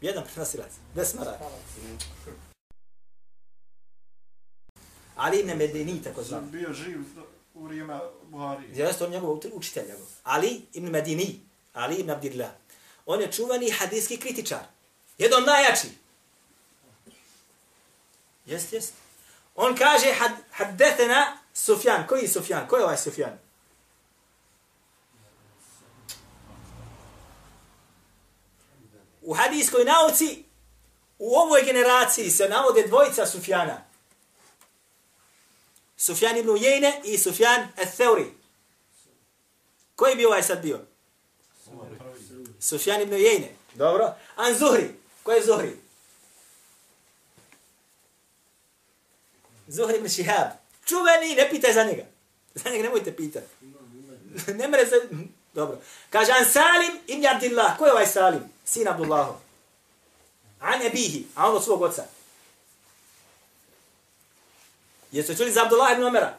[0.00, 1.44] Jedan prenosilac, deset maraka.
[5.16, 6.40] Ali ibn Medini, tako znam.
[6.40, 6.98] sam bio živ
[7.60, 8.62] u vrijeme Buhari.
[8.74, 10.06] Jeste on njegov učitelj njegov.
[10.24, 11.40] Ali ibn Medini,
[11.74, 12.50] Ali ibn Abdillah.
[13.06, 14.64] On je čuvani hadijski kritičar.
[15.18, 15.88] Jedan najjači.
[18.46, 18.94] Jest, jest.
[19.54, 22.06] On kaže had, haddetena Sufjan.
[22.06, 22.68] Koji je Sufjan?
[22.68, 23.38] Ko je ovaj Sufjan?
[29.22, 30.44] U hadijskoj nauci
[31.18, 33.89] u ovoj generaciji se navode dvojica Sufjana.
[36.00, 38.26] Sufjan ibn Ujejne i Sufjan al-Theuri.
[39.96, 40.80] Koji bi ovaj sad bio?
[42.60, 43.54] Sufjan ibn Ujejne.
[43.74, 44.14] Dobro.
[44.36, 44.94] An Zuhri.
[45.22, 45.76] Ko je Zuhri?
[49.68, 50.48] Zuhri ibn Šihab.
[50.86, 52.04] Čuveni, ne pitaj za njega.
[52.54, 53.46] Za njega nemojte pitati.
[54.58, 54.96] ne mere se...
[55.54, 55.78] Dobro.
[56.10, 57.78] Kaže An Salim ibn Abdillah.
[57.78, 58.42] Ko je ovaj Salim?
[58.64, 59.36] Sin Abdullahov.
[60.60, 61.26] An Ebihi.
[61.34, 62.04] A on od svog oca.
[65.12, 66.38] Jeste čuli za Abdullah ibn Omera?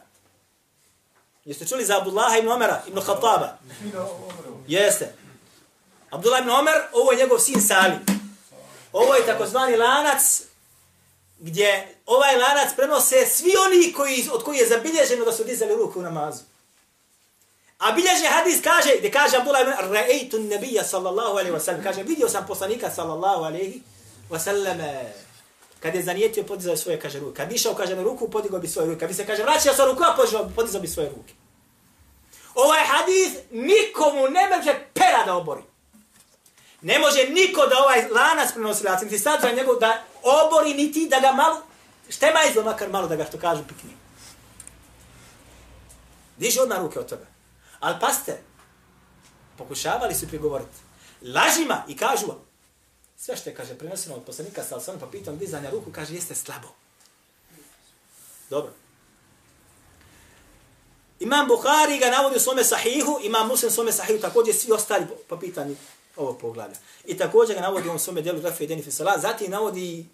[1.44, 3.58] Jeste čuli za Abdullah ibn Omera, ibn Khattaba?
[4.66, 5.14] Jeste.
[6.10, 7.94] Abdullah ibn Omer, ovo je njegov sin Sali.
[8.92, 10.42] Ovo je takozvani lanac
[11.38, 15.98] gdje ovaj lanac prenose svi oni koji, od koji je zabilježeno da su dizali ruku
[15.98, 16.42] u namazu.
[17.78, 22.02] A bilježe hadis kaže, gdje kaže Abdullah ibn Ra'aytu nabija sallallahu alaihi wa sallam, kaže,
[22.02, 23.82] vidio sam poslanika sallallahu alaihi
[24.30, 24.78] wa sallam,
[25.82, 27.36] kad je zanijetio, podizao svoje, kaže, ruke.
[27.36, 29.00] Kad išao, kaže, na ruku, podigao bi svoje ruke.
[29.00, 31.34] Kad bi se, kaže, vraćao sa ruku, podizao, podizao bi svoje ruke.
[32.54, 35.62] Ovaj hadis nikomu ne može pera da obori.
[36.82, 41.32] Ne može niko da ovaj lanac prenosilac, niti sadržaj njegov da obori, niti da ga
[41.32, 41.62] malo,
[42.08, 43.90] štema izlo makar malo da ga što kažu pikni.
[46.36, 47.26] Diži odmah ruke od toga.
[47.80, 48.42] Ali paste,
[49.58, 50.76] pokušavali su prigovoriti.
[51.22, 52.51] Lažima i kažu vam,
[53.24, 56.34] sve što je, kaže, prenosimo od poslanika sa Alsanom, pa pitam dizanja ruku, kaže, jeste
[56.34, 56.68] slabo.
[58.50, 58.72] Dobro.
[61.20, 65.06] Imam Bukhari ga navodi u svome sahihu, imam Muslim u svome sahihu, također svi ostali
[65.06, 65.76] po, po pitanju
[66.16, 66.76] ovog poglavlja.
[67.04, 70.06] I također ga navodi u svome djelu Rafi Edeni Fisala, zatim navodi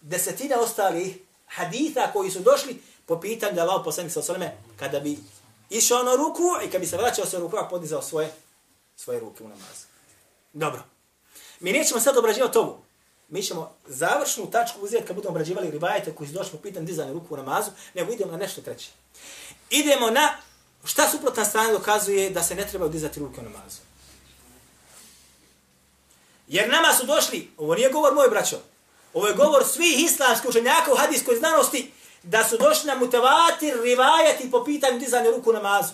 [0.00, 5.18] desetina ostalih haditha koji su došli po pitanju da Allah poslanik sa Alsanome, kada bi
[5.70, 8.32] išao na ruku i kada bi se vraćao sa ruku, a podizao svoje,
[8.96, 9.86] svoje ruke u namazu.
[10.52, 10.93] Dobro.
[11.60, 12.78] Mi nećemo sad obrađivati ovu.
[13.28, 17.12] Mi ćemo završnu tačku uzeti kad budemo obrađivali ribajete koji su došli po pitanju dizanja
[17.12, 18.90] ruku u namazu, nego idemo na nešto treće.
[19.70, 20.36] Idemo na
[20.84, 23.78] šta suprotna strana dokazuje da se ne treba dizati ruke u namazu.
[26.48, 28.60] Jer nama su došli, ovo nije govor moj braćo,
[29.14, 34.50] ovo je govor svih islamskih učenjaka u hadijskoj znanosti, da su došli na mutavatir rivajati
[34.50, 35.92] po pitanju dizanja ruku u namazu.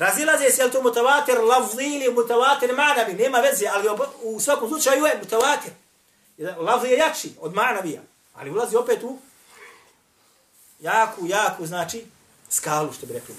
[0.00, 3.88] Razilaze se, je li to mutavatir lafzi ili mutavatir manavi, nema veze, ali
[4.22, 5.72] u svakom slučaju je mutavatir.
[6.58, 8.00] Lafzi je jači od manavija,
[8.34, 9.18] ali ulazi opet u
[10.80, 12.04] jaku, jaku, znači,
[12.50, 13.34] skalu, što bi rekli.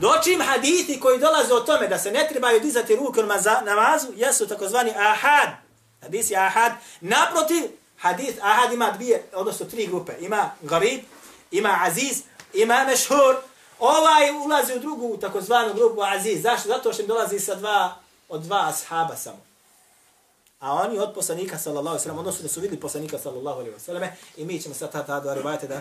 [0.00, 4.46] Dočim hadithi koji dolaze o tome da se ne trebaju dizati ruke na namazu, jesu
[4.48, 5.48] takozvani ahad.
[6.02, 6.72] Hadis je ahad.
[7.00, 7.62] Naprotiv,
[7.96, 10.12] hadith ahad ima dvije, odnosno tri grupe.
[10.20, 11.00] Ima garib,
[11.50, 12.22] ima aziz,
[12.54, 13.36] ima mešhur.
[13.78, 16.42] Ovaj ulazi u drugu takozvanu grupu aziz.
[16.42, 16.68] Zašto?
[16.68, 17.94] Zato što im dolazi sa dva,
[18.28, 19.48] od dva ashaba samo.
[20.60, 23.74] A oni od poslanika sallallahu alejhi ve sellem, odnosno da su vidjeli poslanika sallallahu alejhi
[23.74, 25.80] ve selleme i mi ćemo sad ta ta dva rivajete da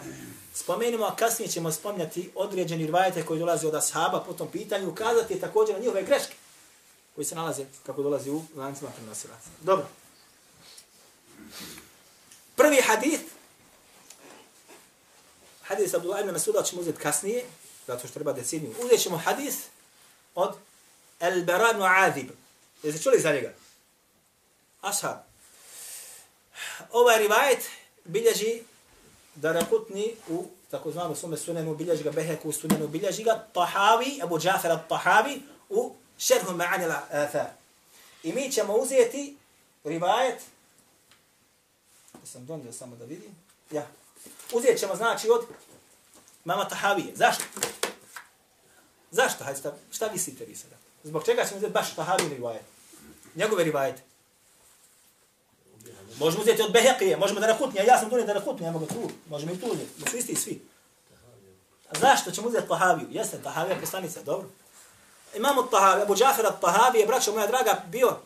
[0.53, 5.39] spomenemo, a kasnije ćemo spomnjati određeni rivajete koji dolaze od ashaba po tom pitanju, ukazati
[5.39, 6.33] također na njihove greške
[7.15, 9.49] koji se nalaze kako dolazi u lancima prenosilaca.
[9.61, 9.85] Dobro.
[12.55, 13.23] Prvi hadith,
[15.61, 17.45] hadith Abdullah ibn Masuda ćemo uzeti kasnije,
[17.87, 18.75] zato što treba decidniju.
[18.83, 19.55] Uzet ćemo hadis
[20.35, 20.55] od
[21.19, 22.29] El-Bara Azib.
[22.83, 23.53] Jeste čuli za njega?
[24.81, 25.17] Ashab.
[26.91, 27.69] Ovaj rivajet
[28.05, 28.61] bilježi
[29.35, 34.71] Darakutni u takozvanu sume sunenu, bilježi ga Beheku u sunenu, bilježi ga Tahavi, Abu Džafer
[34.71, 37.47] al-Tahavi u šerhu ma'ani al-Athar.
[38.23, 39.37] I mi ćemo uzeti
[39.83, 40.41] rivajet,
[42.25, 43.35] sam donio samo da vidim,
[43.71, 43.87] ja,
[44.51, 45.45] uzet ćemo znači od
[46.47, 47.11] mama Tahavije.
[47.15, 47.43] Zašto?
[49.11, 49.43] Zašto?
[49.43, 50.75] Hajde, šta, šta mislite vi sada?
[51.03, 52.65] Zbog čega ćemo uzeti baš Tahavije rivajet?
[53.35, 54.01] Njegove rivajete.
[56.19, 59.09] Možemo uzeti od Behekije, možemo da rahutnije, ja sam donio da rahutnije, ja mogu tu,
[59.29, 60.61] možemo i tu uzeti, da su isti svi.
[61.89, 63.07] A zašto ćemo uzeti Tahaviju?
[63.11, 64.47] Jeste, Tahavija je poslanica, dobro.
[65.35, 68.17] Imamo Tahavija, Abu Džafer al-Tahavi braćo moja draga, bio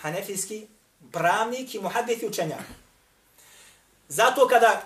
[0.00, 0.66] hanefijski
[1.12, 2.60] pravnik i muhadith i učenjak.
[4.08, 4.82] Zato kada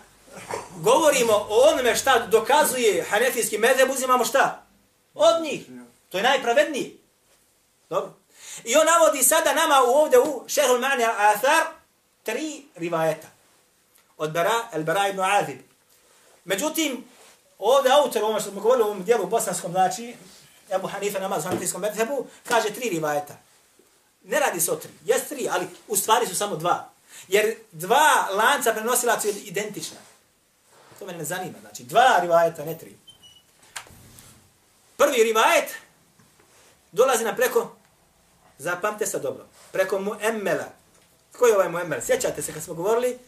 [0.76, 4.66] govorimo o onome šta dokazuje hanefijski medheb, uzimamo šta?
[5.14, 5.66] Od njih.
[6.08, 6.98] To je najpravedniji.
[7.90, 8.12] Dobro.
[8.64, 11.66] I on navodi sada nama u ovde u Šehul Ma'ni Athar
[12.22, 13.28] tri rivajeta.
[14.16, 15.58] Od Bara, El Bara ibn Azib.
[16.44, 17.04] Međutim,
[17.58, 20.16] ovde autor, ono što smo govorili u ovom dijelu bosanskom, znači,
[20.70, 23.36] Ebu Hanife namaz u hanefijskom medhebu, kaže tri rivajeta.
[24.22, 24.90] Ne radi se o tri.
[25.04, 26.90] Jes tri, ali u stvari su samo dva.
[27.28, 29.96] Jer dva lanca prenosilaca su identična.
[30.98, 31.58] To mene ne zanima.
[31.60, 32.96] Znači, dva rivajeta, ne tri.
[34.96, 35.70] Prvi rivajet
[36.92, 37.76] dolazi na preko,
[38.58, 40.68] zapamte se dobro, preko Muemmela.
[41.38, 42.00] Ko je ovaj Muemmel?
[42.00, 43.18] Sjećate se kad smo govorili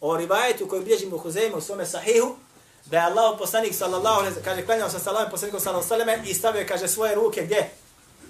[0.00, 2.36] o rivajetu koji bilježimo u Huzeymu u svome sahihu,
[2.84, 6.66] da je Allah poslanik sallallahu alaihi kaže klanjao sa salamom poslanikom sallallahu alaihi i stavio
[6.68, 7.70] kaže svoje ruke gdje?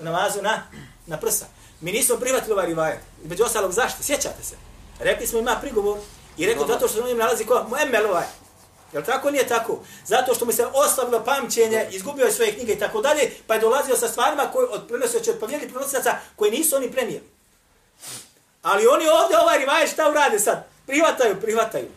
[0.01, 0.62] U namazu na,
[1.07, 1.46] na prsa.
[1.80, 3.01] Mi nismo prihvatili ovaj rivajet.
[3.24, 4.03] Među ostalog zašto?
[4.03, 4.57] Sjećate se.
[4.98, 5.98] Rekli smo ima prigovor
[6.36, 7.66] i rekli zato što u njim nalazi ko?
[7.68, 8.24] Muemmel ovaj.
[8.93, 9.82] Jel tako nije tako?
[10.07, 13.61] Zato što mu se oslabilo pamćenje, izgubio je svoje knjige i tako dalje, pa je
[13.61, 17.28] dolazio sa stvarima koje od prenosioća od povijeli prenosilaca koji nisu oni prenijeli.
[18.62, 20.66] Ali oni ovdje ovaj rivaj šta urade sad?
[20.86, 21.88] Prihvataju, prihvataju.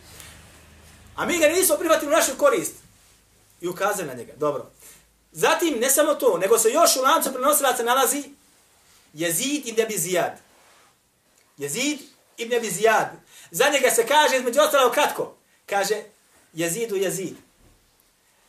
[1.16, 2.74] A mi ga nismo prihvatili u našu korist.
[3.62, 4.34] I ukazali na njega.
[4.36, 4.72] Dobro.
[5.32, 8.24] Zatim, ne samo to, nego se još u lancu prenosilaca nalazi
[9.14, 10.40] Jezid ibn Abi Zijad.
[11.58, 12.00] Jezid
[12.38, 13.10] ibn Abi Zijad.
[13.52, 15.36] Za njega se kaže, između ostalo kratko,
[15.66, 16.04] kaže,
[16.54, 17.36] Jezidu Jezid.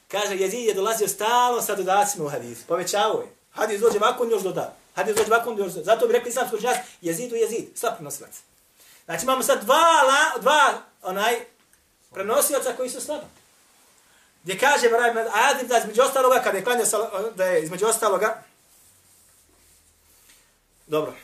[0.08, 2.62] Kaže, Jezid je dolazio stalno sa dodacima u hadis.
[2.62, 3.28] Povećavao je.
[3.52, 4.76] Hadis dođe ovako, još doda.
[4.94, 5.84] Hadis dođe ovako, još doda.
[5.84, 7.64] Zato bi rekli islamsko učenjac, Jezidu Jezid.
[7.74, 8.32] sva prenosilac.
[9.04, 11.34] Znači imamo sad dva, la, dva onaj,
[12.12, 13.24] prenosilaca koji su slabi.
[14.42, 14.88] Gdje kaže,
[15.32, 16.86] ajadim da između ostaloga, kada je klanio,
[17.34, 18.42] da je između ostaloga,
[20.86, 21.14] dobro,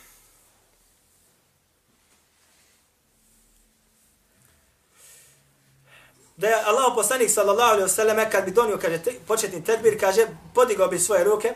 [6.41, 10.27] da je Allah poslanik sallallahu alaihi wasallam kad bi donio kaže te, početni tekbir kaže
[10.55, 11.55] podigao bi svoje ruke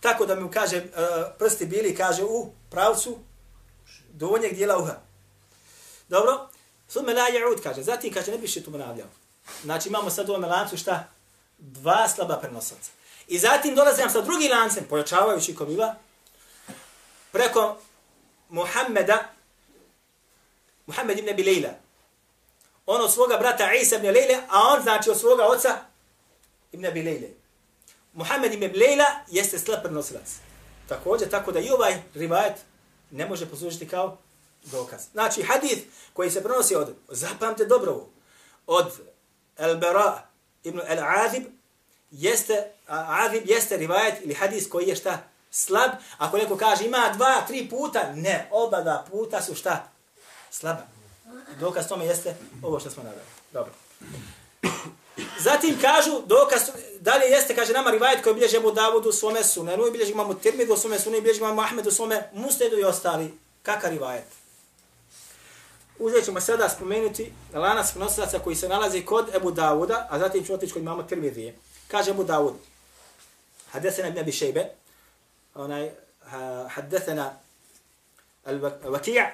[0.00, 0.84] tako da mu kaže e,
[1.38, 3.18] prsti bili kaže u pravcu
[4.12, 4.94] donjeg dijela uha.
[6.08, 6.48] Dobro?
[6.88, 9.08] Sume la ja'ud kaže, zatim kaže ne bi še tu ponavljao.
[9.62, 11.08] Znači imamo sad u ovom lancu šta?
[11.58, 12.90] Dva slaba prenosaca.
[13.28, 15.94] I zatim dolazi nam sa drugim lancem, pojačavajući komiva,
[17.32, 17.76] preko
[18.48, 19.18] Muhammeda,
[20.86, 21.70] Muhammed ibn Bilejla,
[22.86, 25.78] on od svoga brata Isa ibn Lejle, a on znači od svoga oca
[26.72, 27.28] ibn Abi Lejle.
[28.12, 30.36] Muhammed ibn Lejla jeste slab prenosilac.
[30.88, 32.54] Također, tako da i ovaj rivajet
[33.10, 34.18] ne može poslužiti kao
[34.64, 35.00] dokaz.
[35.12, 35.82] Znači, hadith
[36.12, 38.06] koji se prenosi od, zapamte dobro,
[38.66, 38.92] od
[39.58, 40.18] El-Bara
[40.64, 41.44] ibn El-Azib,
[42.10, 45.18] jeste, Azib jeste rivajet ili hadith koji je šta?
[45.50, 45.90] Slab.
[46.18, 49.88] Ako neko kaže ima dva, tri puta, ne, oba dva puta su šta?
[50.50, 50.95] Slaba.
[51.60, 53.24] Dokaz tome jeste ovo što smo nadali.
[53.52, 53.72] Dobro.
[55.38, 56.62] Zatim kažu, dokaz,
[57.00, 60.34] dalje jeste, kaže nama rivajet koji bilježe Abu Davud u svome sunenu, i bilježe imamo
[60.34, 63.38] Tirmid u svome sunenu, i bilježe imamo Ahmed u svome musnedu i ostali.
[63.62, 64.24] Kaka rivajet?
[65.98, 70.54] Uzet ćemo sada spomenuti lanas prenosilaca koji se nalazi kod Ebu Davuda, a zatim ću
[70.54, 71.58] otići kod imamo Tirmidije.
[71.88, 72.54] Kaže Ebu Davud,
[73.70, 74.66] hadesena ibn Abi Šejbe,
[75.54, 75.90] onaj,
[76.68, 77.38] hadesena
[78.44, 79.30] al-Vakija,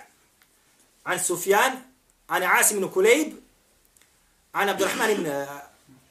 [1.05, 1.92] an Sufjan,
[2.32, 3.40] عن عاصم بن كليب
[4.56, 5.48] عن عبد الرحمن بن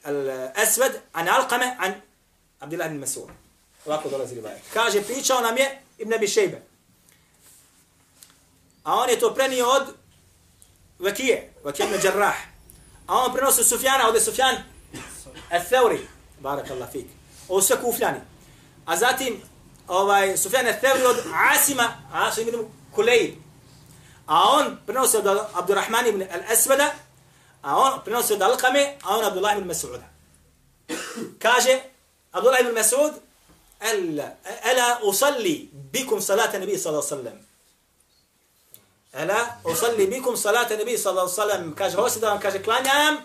[0.07, 2.01] الأسود عن علقمة عن
[2.63, 3.31] عبد الله بن مسعود
[3.87, 4.63] Ovako dolazi rivajet.
[4.75, 6.63] Kaže, pričao nam je Ibn Abi Šejbe.
[8.85, 9.83] A on je to prenio od
[10.99, 12.35] Vakije, Vakije ibn Đarrah.
[13.07, 14.57] A on prenosi Sufjana, ovdje Sufjan
[15.51, 15.99] al-Thawri,
[16.41, 17.07] barakallah fik.
[17.49, 18.19] Ovo sve kufljani.
[18.87, 19.43] A zatim,
[19.89, 21.17] ovaj, Sufjan al-Thawri od
[21.53, 22.65] Asima, Asim ibn
[22.95, 23.35] Kulejb.
[24.32, 26.88] a on prenosi od Abdurrahman ibn al-Aswada,
[27.62, 30.08] a on prenosi od Alkame, a on Abdullah ibn Mas'uda.
[31.40, 31.82] Kaže,
[32.32, 33.14] Abdullah ibn Mas'ud,
[33.82, 37.38] Ela, usalli bikum salata nabi sallallahu sallam.
[39.14, 41.76] Ela usalli bikum salata nabi sallallahu sallam.
[41.76, 43.18] Kaže, hoće da vam kaže, klanjam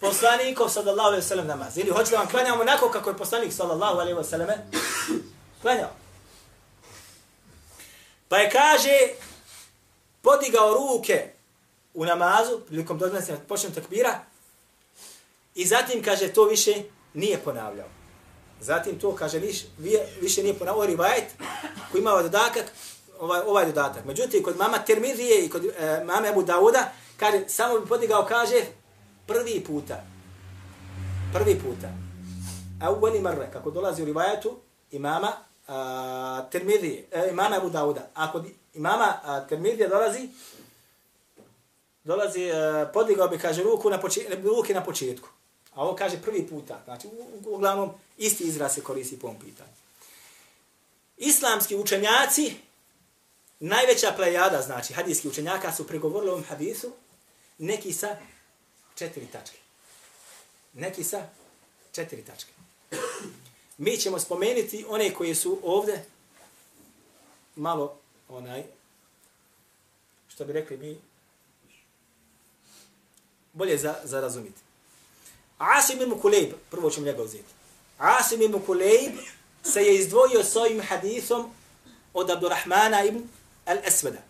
[0.00, 1.78] poslanikov sallallahu alaihi sallam namaz.
[1.78, 4.48] Ili hoće da vam klanjam onako kako je poslanik sallallahu alaihi sallam
[5.62, 5.90] klanjao.
[8.28, 8.98] Pa je kaže,
[10.22, 11.32] podigao ruke
[11.94, 14.20] u namazu, prilikom dodnesanja počnem takbira,
[15.54, 16.74] i zatim, kaže, to više
[17.14, 17.88] nije ponavljao.
[18.60, 19.66] Zatim to, kaže, više,
[20.20, 21.24] više nije ponavljao rivajet
[21.92, 22.64] koji ima ovaj dodatak,
[23.20, 24.04] ovaj, ovaj dodatak.
[24.04, 28.62] Međutim, kod mama Termirije i kod e, mame Abu Dauda, kaže, samo bi podigao, kaže,
[29.26, 30.04] prvi puta.
[31.32, 31.88] Prvi puta.
[32.82, 34.56] A u Bani Marre, kako dolazi u rivajetu,
[34.90, 35.32] imama
[35.68, 38.10] a, Termidije, e, imama Abu Dauda.
[38.14, 38.46] A kod
[38.78, 39.20] imama
[39.50, 40.28] uh, dolazi,
[42.04, 45.28] dolazi, uh, podigao bi, kaže, ruku na, početku, ruke na početku.
[45.74, 46.80] A ovo kaže prvi puta.
[46.84, 49.70] Znači, u, uglavnom, isti izraz se koristi po ovom pitanju.
[51.16, 52.54] Islamski učenjaci,
[53.60, 56.92] najveća plejada, znači, hadijski učenjaka su pregovorili ovom hadisu,
[57.58, 58.16] neki sa
[58.94, 59.58] četiri tačke.
[60.72, 61.26] Neki sa
[61.92, 62.52] četiri tačke.
[63.78, 66.04] Mi ćemo spomenuti one koje su ovde
[67.56, 67.98] malo
[68.28, 68.64] onaj
[70.28, 71.00] što bi rekli mi
[73.52, 74.60] bolje za, za razumiti.
[75.58, 77.52] Asim ibn Kulejb, prvo ćemo njega uzeti.
[77.98, 79.12] Asim ibn Kulejb
[79.62, 81.50] se je izdvojio s ovim hadisom
[82.14, 83.28] od Abdurrahmana ibn
[83.66, 84.20] al-Esveda.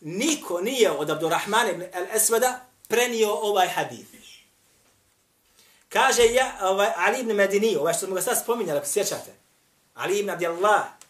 [0.00, 4.06] Niko nije od Abdurrahmana ibn al-Esveda prenio ovaj hadis.
[5.88, 9.32] Kaže ja, ovaj, Ali ibn Medini, ovaj što smo ga sad spominjali, ako sjećate.
[9.94, 11.01] Ali ibn Abdillah.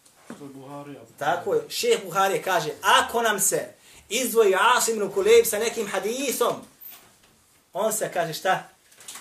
[1.17, 3.73] Tako je, Šeh Buharija kaže, ako nam se
[4.09, 6.55] izdvoji Asim ibn Kulejb sa nekim hadisom,
[7.73, 8.69] on se kaže šta?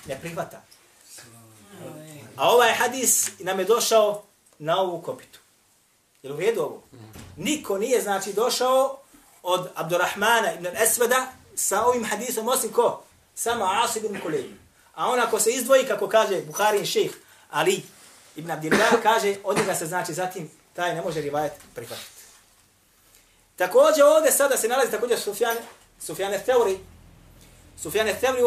[0.07, 0.63] Ne prihvata.
[2.37, 4.23] A ovaj hadis nam je došao
[4.59, 5.39] na ovu kopitu.
[6.23, 6.83] Jel u redu ovo?
[7.37, 8.99] Niko nije znači došao
[9.43, 13.03] od Abdurrahmana ibn Esveda sa ovim hadisom osim ko?
[13.35, 14.53] Samo Asim ibn Kulejb.
[14.95, 17.13] A on ako se izdvoji, kako kaže Buharin šejh
[17.51, 17.83] Ali
[18.37, 22.23] ibn Abdillah, kaže, od njega se znači zatim taj ne može rivajet prihvatiti.
[23.57, 25.57] Također ovdje sada se nalazi također Sufjan,
[26.01, 26.79] Sufjane Theuri,
[27.83, 28.43] Sufjane Theuri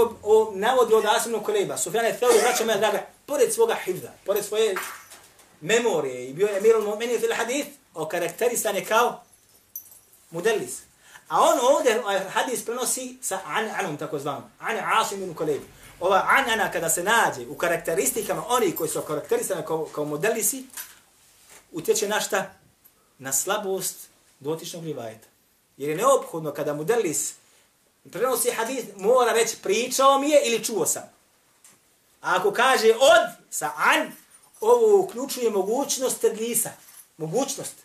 [0.54, 1.78] navodi od Asimnog Kulejba.
[1.78, 4.76] Sufjane Theuri, znači moja draga, pored svoga hivda, pored svoje
[5.62, 9.24] memorije i bio je emirul mu'minin fil hadith, okarakterisan je kao
[10.32, 10.82] modelis.
[11.28, 15.62] A on ovdje ovaj hadis prenosi sa an anom tako zvanom, an Asim ibn Kulejb.
[16.00, 20.66] Ova an ana kada se nađe u karakteristikama oni koji su karakterisani kao, kao modelisi,
[21.76, 22.54] utječe na šta?
[23.18, 23.96] Na slabost
[24.40, 25.28] dotičnog rivajeta.
[25.78, 27.34] Jer je neophodno kada modelis
[28.12, 31.04] prenosi hadis, mora reći pričao mi je ili čuo sam.
[32.22, 34.12] A ako kaže od sa an,
[34.62, 36.72] ovo uključuje mogućnost tedlisa.
[37.18, 37.76] Mogućnost.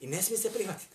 [0.00, 0.94] I ne smije se prihvatiti.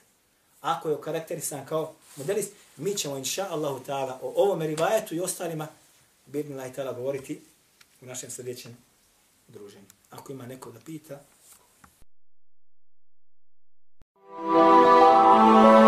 [0.62, 2.46] Ako je okarakterisan kao modelis,
[2.78, 5.68] mi ćemo inša Allahu ta'ala o ovom rivajetu i ostalima
[6.26, 7.42] Bidni Allah ta'ala govoriti
[8.02, 8.78] u našem sljedećem
[9.48, 9.86] druženju.
[10.10, 11.20] Ako ima neko da pita,
[14.42, 15.79] Música